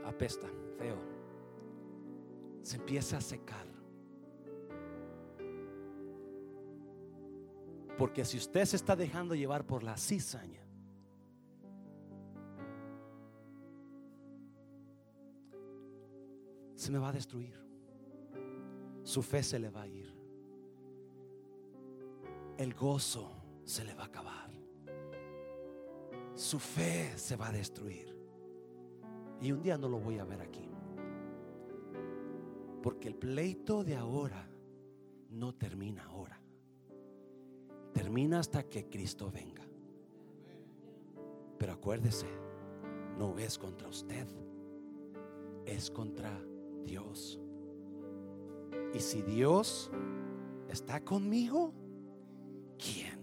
[0.04, 0.48] apesta,
[0.78, 0.98] feo.
[2.62, 3.66] Se empieza a secar.
[7.98, 10.61] Porque si usted se está dejando llevar por la cizaña,
[16.82, 17.54] se me va a destruir.
[19.04, 20.12] Su fe se le va a ir.
[22.58, 23.30] El gozo
[23.62, 24.50] se le va a acabar.
[26.34, 28.12] Su fe se va a destruir.
[29.40, 30.68] Y un día no lo voy a ver aquí.
[32.82, 34.44] Porque el pleito de ahora
[35.30, 36.40] no termina ahora.
[37.92, 39.62] Termina hasta que Cristo venga.
[41.58, 42.26] Pero acuérdese,
[43.16, 44.26] no es contra usted,
[45.64, 46.42] es contra
[46.82, 47.40] Dios.
[48.94, 49.90] Y si Dios
[50.68, 51.72] está conmigo,
[52.78, 53.18] ¿quién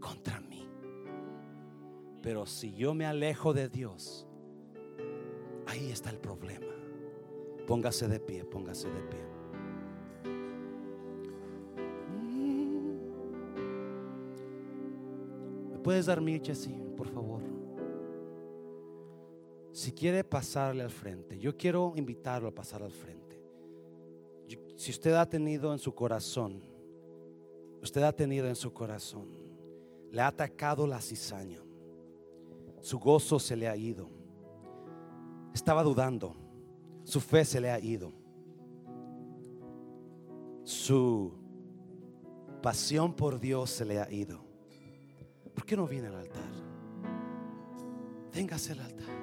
[0.00, 0.68] contra mí?
[2.22, 4.26] Pero si yo me alejo de Dios,
[5.66, 6.66] ahí está el problema.
[7.66, 9.20] Póngase de pie, póngase de pie.
[15.70, 17.42] ¿Me puedes dar mi sí, por favor?
[19.78, 23.40] Si quiere pasarle al frente, yo quiero invitarlo a pasar al frente.
[24.74, 26.60] Si usted ha tenido en su corazón,
[27.80, 29.28] usted ha tenido en su corazón,
[30.10, 31.62] le ha atacado la cizaña,
[32.80, 34.10] su gozo se le ha ido,
[35.54, 36.34] estaba dudando,
[37.04, 38.12] su fe se le ha ido,
[40.64, 41.32] su
[42.60, 44.40] pasión por Dios se le ha ido.
[45.54, 46.50] ¿Por qué no viene al altar?
[48.32, 49.17] Véngase al altar.